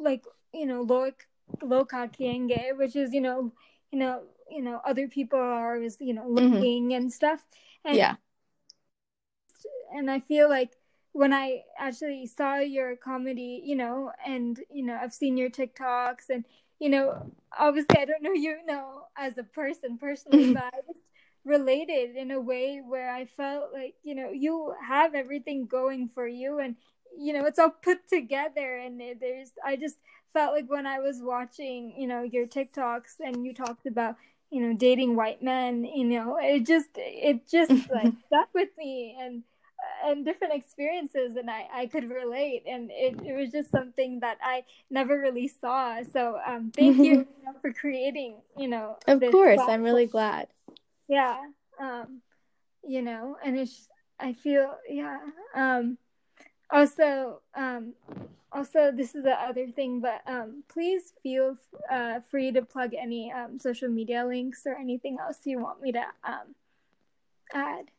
like 0.00 0.24
you 0.52 0.66
know 0.66 0.82
log 0.82 1.14
kya 1.62 2.10
kahenge 2.12 2.76
which 2.76 2.96
is 2.96 3.14
you 3.14 3.20
know 3.20 3.52
you 3.92 3.98
know 3.98 4.22
you 4.50 4.60
know 4.60 4.80
other 4.84 5.08
people 5.08 5.38
are 5.38 5.76
always 5.76 5.96
you 6.00 6.12
know 6.12 6.22
mm-hmm. 6.22 6.54
looking 6.54 6.84
mm-hmm. 6.88 6.96
and 6.96 7.12
stuff 7.12 7.46
and 7.84 7.96
yeah 7.96 8.16
and 9.94 10.10
i 10.10 10.18
feel 10.18 10.50
like 10.50 10.72
when 11.14 11.32
I 11.32 11.62
actually 11.78 12.26
saw 12.26 12.56
your 12.56 12.96
comedy, 12.96 13.62
you 13.64 13.76
know, 13.76 14.10
and 14.26 14.58
you 14.68 14.84
know, 14.84 14.98
I've 15.00 15.14
seen 15.14 15.36
your 15.36 15.48
TikToks 15.48 16.28
and 16.28 16.44
you 16.78 16.90
know, 16.90 17.32
obviously 17.56 17.98
I 17.98 18.04
don't 18.04 18.22
know 18.22 18.32
you 18.32 18.58
know 18.66 19.02
as 19.16 19.38
a 19.38 19.44
person 19.44 19.98
personally, 19.98 20.52
but 20.54 20.64
I 20.64 20.80
just 20.86 21.00
related 21.44 22.16
in 22.16 22.30
a 22.30 22.40
way 22.40 22.80
where 22.86 23.10
I 23.10 23.26
felt 23.26 23.72
like, 23.72 23.94
you 24.02 24.14
know, 24.14 24.30
you 24.30 24.74
have 24.86 25.14
everything 25.14 25.66
going 25.66 26.08
for 26.08 26.26
you 26.26 26.58
and 26.58 26.76
you 27.16 27.32
know, 27.32 27.44
it's 27.46 27.60
all 27.60 27.70
put 27.70 28.08
together. 28.08 28.76
And 28.76 29.00
there's 29.20 29.52
I 29.64 29.76
just 29.76 29.96
felt 30.32 30.52
like 30.52 30.68
when 30.68 30.86
I 30.86 30.98
was 30.98 31.20
watching, 31.22 31.94
you 31.96 32.08
know, 32.08 32.22
your 32.22 32.46
TikToks 32.46 33.20
and 33.20 33.44
you 33.46 33.54
talked 33.54 33.86
about 33.86 34.16
you 34.50 34.60
know 34.60 34.76
dating 34.76 35.16
white 35.16 35.42
men 35.42 35.84
you 35.84 36.04
know 36.04 36.38
it 36.40 36.64
just 36.64 36.90
it 36.94 37.48
just 37.50 37.70
like 37.90 38.12
stuck 38.26 38.48
with 38.54 38.68
me. 38.78 39.16
And 39.20 39.42
and 40.04 40.24
different 40.24 40.54
experiences 40.54 41.36
and 41.36 41.50
I, 41.50 41.66
I 41.72 41.86
could 41.86 42.08
relate 42.10 42.64
and 42.66 42.90
it, 42.92 43.20
it 43.24 43.34
was 43.34 43.50
just 43.50 43.70
something 43.70 44.20
that 44.20 44.38
I 44.42 44.64
never 44.90 45.18
really 45.18 45.48
saw. 45.48 46.02
So 46.02 46.38
um 46.46 46.72
thank 46.74 46.98
you, 46.98 47.04
you 47.04 47.26
know, 47.44 47.54
for 47.60 47.72
creating, 47.72 48.36
you 48.56 48.68
know. 48.68 48.96
Of 49.06 49.20
course, 49.20 49.56
platform. 49.56 49.70
I'm 49.70 49.82
really 49.82 50.06
glad. 50.06 50.48
Yeah. 51.08 51.38
Um 51.80 52.20
you 52.86 53.02
know, 53.02 53.36
and 53.44 53.58
it's 53.58 53.88
I 54.20 54.32
feel 54.32 54.74
yeah. 54.88 55.18
Um 55.54 55.98
also 56.70 57.40
um 57.54 57.94
also, 58.54 58.92
this 58.92 59.16
is 59.16 59.24
the 59.24 59.32
other 59.32 59.66
thing, 59.66 60.00
but 60.00 60.22
um, 60.28 60.62
please 60.68 61.12
feel 61.24 61.56
uh, 61.90 62.20
free 62.30 62.52
to 62.52 62.62
plug 62.62 62.94
any 62.94 63.32
um, 63.32 63.58
social 63.58 63.88
media 63.88 64.24
links 64.24 64.62
or 64.64 64.76
anything 64.76 65.16
else 65.20 65.38
you 65.44 65.58
want 65.58 65.82
me 65.82 65.90
to 65.90 66.04
um, 66.22 66.54
add. 67.52 67.90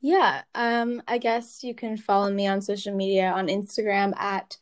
Yeah, 0.00 0.42
um, 0.54 1.02
I 1.08 1.18
guess 1.18 1.64
you 1.64 1.74
can 1.74 1.96
follow 1.96 2.30
me 2.30 2.46
on 2.46 2.62
social 2.62 2.94
media 2.94 3.30
on 3.30 3.48
Instagram 3.48 4.16
at 4.16 4.56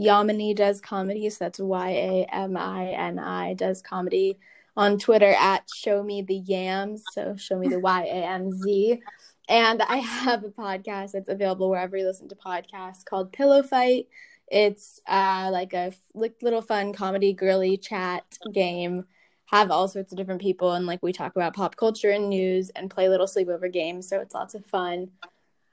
Yamini 0.00 0.54
Does 0.56 0.80
Comedy. 0.80 1.30
So 1.30 1.44
that's 1.44 1.60
Y 1.60 1.90
A 1.90 2.26
M 2.32 2.56
I 2.56 2.88
N 2.88 3.18
I 3.18 3.54
Does 3.54 3.82
Comedy. 3.82 4.38
On 4.76 4.98
Twitter 4.98 5.34
at 5.38 5.68
Show 5.74 6.02
Me 6.02 6.22
the 6.22 6.36
Yams. 6.36 7.02
So 7.12 7.36
show 7.36 7.58
me 7.58 7.68
the 7.68 7.80
Y 7.80 8.02
A 8.04 8.24
M 8.24 8.50
Z. 8.50 9.02
And 9.48 9.82
I 9.82 9.96
have 9.96 10.44
a 10.44 10.48
podcast 10.48 11.12
that's 11.12 11.28
available 11.28 11.68
wherever 11.68 11.96
you 11.96 12.06
listen 12.06 12.28
to 12.28 12.36
podcasts 12.36 13.04
called 13.04 13.32
Pillow 13.32 13.62
Fight. 13.62 14.06
It's 14.46 15.00
uh, 15.06 15.50
like 15.52 15.74
a 15.74 15.92
little 16.14 16.62
fun 16.62 16.92
comedy 16.92 17.32
girly 17.32 17.76
chat 17.76 18.24
game. 18.52 19.06
Have 19.50 19.70
all 19.70 19.88
sorts 19.88 20.12
of 20.12 20.18
different 20.18 20.40
people 20.40 20.72
and 20.72 20.86
like 20.86 21.02
we 21.02 21.12
talk 21.12 21.34
about 21.34 21.54
pop 21.54 21.76
culture 21.76 22.10
and 22.10 22.28
news 22.28 22.70
and 22.70 22.90
play 22.90 23.08
little 23.08 23.26
sleepover 23.26 23.72
games. 23.72 24.08
So 24.08 24.20
it's 24.20 24.34
lots 24.34 24.54
of 24.54 24.64
fun. 24.64 25.10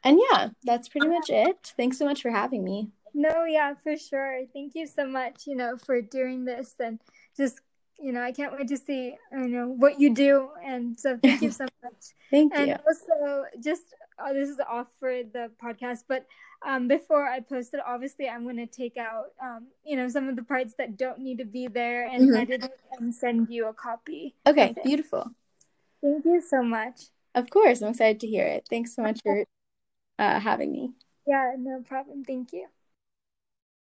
And 0.03 0.19
yeah, 0.31 0.49
that's 0.63 0.89
pretty 0.89 1.07
much 1.07 1.29
it. 1.29 1.73
Thanks 1.77 1.97
so 1.97 2.05
much 2.05 2.21
for 2.21 2.31
having 2.31 2.63
me. 2.63 2.89
No, 3.13 3.45
yeah, 3.45 3.73
for 3.83 3.97
sure. 3.97 4.41
Thank 4.53 4.75
you 4.75 4.87
so 4.87 5.07
much, 5.07 5.47
you 5.47 5.55
know, 5.55 5.77
for 5.77 6.01
doing 6.01 6.45
this 6.45 6.75
and 6.79 6.99
just, 7.35 7.59
you 7.99 8.11
know, 8.11 8.21
I 8.21 8.31
can't 8.31 8.53
wait 8.53 8.67
to 8.67 8.77
see, 8.77 9.15
you 9.31 9.47
know, 9.47 9.67
what 9.67 9.99
you 9.99 10.13
do. 10.13 10.49
And 10.63 10.99
so 10.99 11.17
thank 11.21 11.41
you 11.41 11.51
so 11.61 11.65
much. 11.83 12.13
thank 12.29 12.53
and 12.55 12.67
you. 12.67 12.73
And 12.73 12.81
also, 12.87 13.43
just 13.59 13.93
oh, 14.19 14.33
this 14.33 14.49
is 14.49 14.59
off 14.67 14.87
for 14.99 15.23
the 15.23 15.51
podcast, 15.61 16.03
but 16.07 16.25
um, 16.65 16.87
before 16.87 17.27
I 17.27 17.39
post 17.39 17.73
it, 17.73 17.79
obviously 17.85 18.27
I'm 18.27 18.43
going 18.43 18.57
to 18.57 18.65
take 18.65 18.97
out, 18.97 19.27
um, 19.41 19.67
you 19.85 19.95
know, 19.95 20.07
some 20.09 20.27
of 20.27 20.35
the 20.35 20.43
parts 20.43 20.73
that 20.77 20.97
don't 20.97 21.19
need 21.19 21.37
to 21.37 21.45
be 21.45 21.67
there 21.67 22.07
and 22.07 22.29
mm-hmm. 22.29 22.37
edit 22.37 22.63
it 22.65 22.79
and 22.99 23.13
send 23.13 23.49
you 23.49 23.67
a 23.67 23.73
copy. 23.73 24.35
Okay, 24.45 24.73
beautiful. 24.83 25.31
Thank 26.01 26.25
you 26.25 26.41
so 26.41 26.63
much. 26.63 27.01
Of 27.35 27.49
course, 27.49 27.81
I'm 27.81 27.89
excited 27.89 28.19
to 28.21 28.27
hear 28.27 28.45
it. 28.45 28.65
Thanks 28.69 28.95
so 28.95 29.03
much 29.03 29.21
for 29.21 29.45
uh, 30.17 30.39
having 30.39 30.71
me. 30.71 30.91
Yeah, 31.27 31.53
no 31.57 31.83
problem. 31.87 32.23
Thank 32.23 32.53
you. 32.53 32.67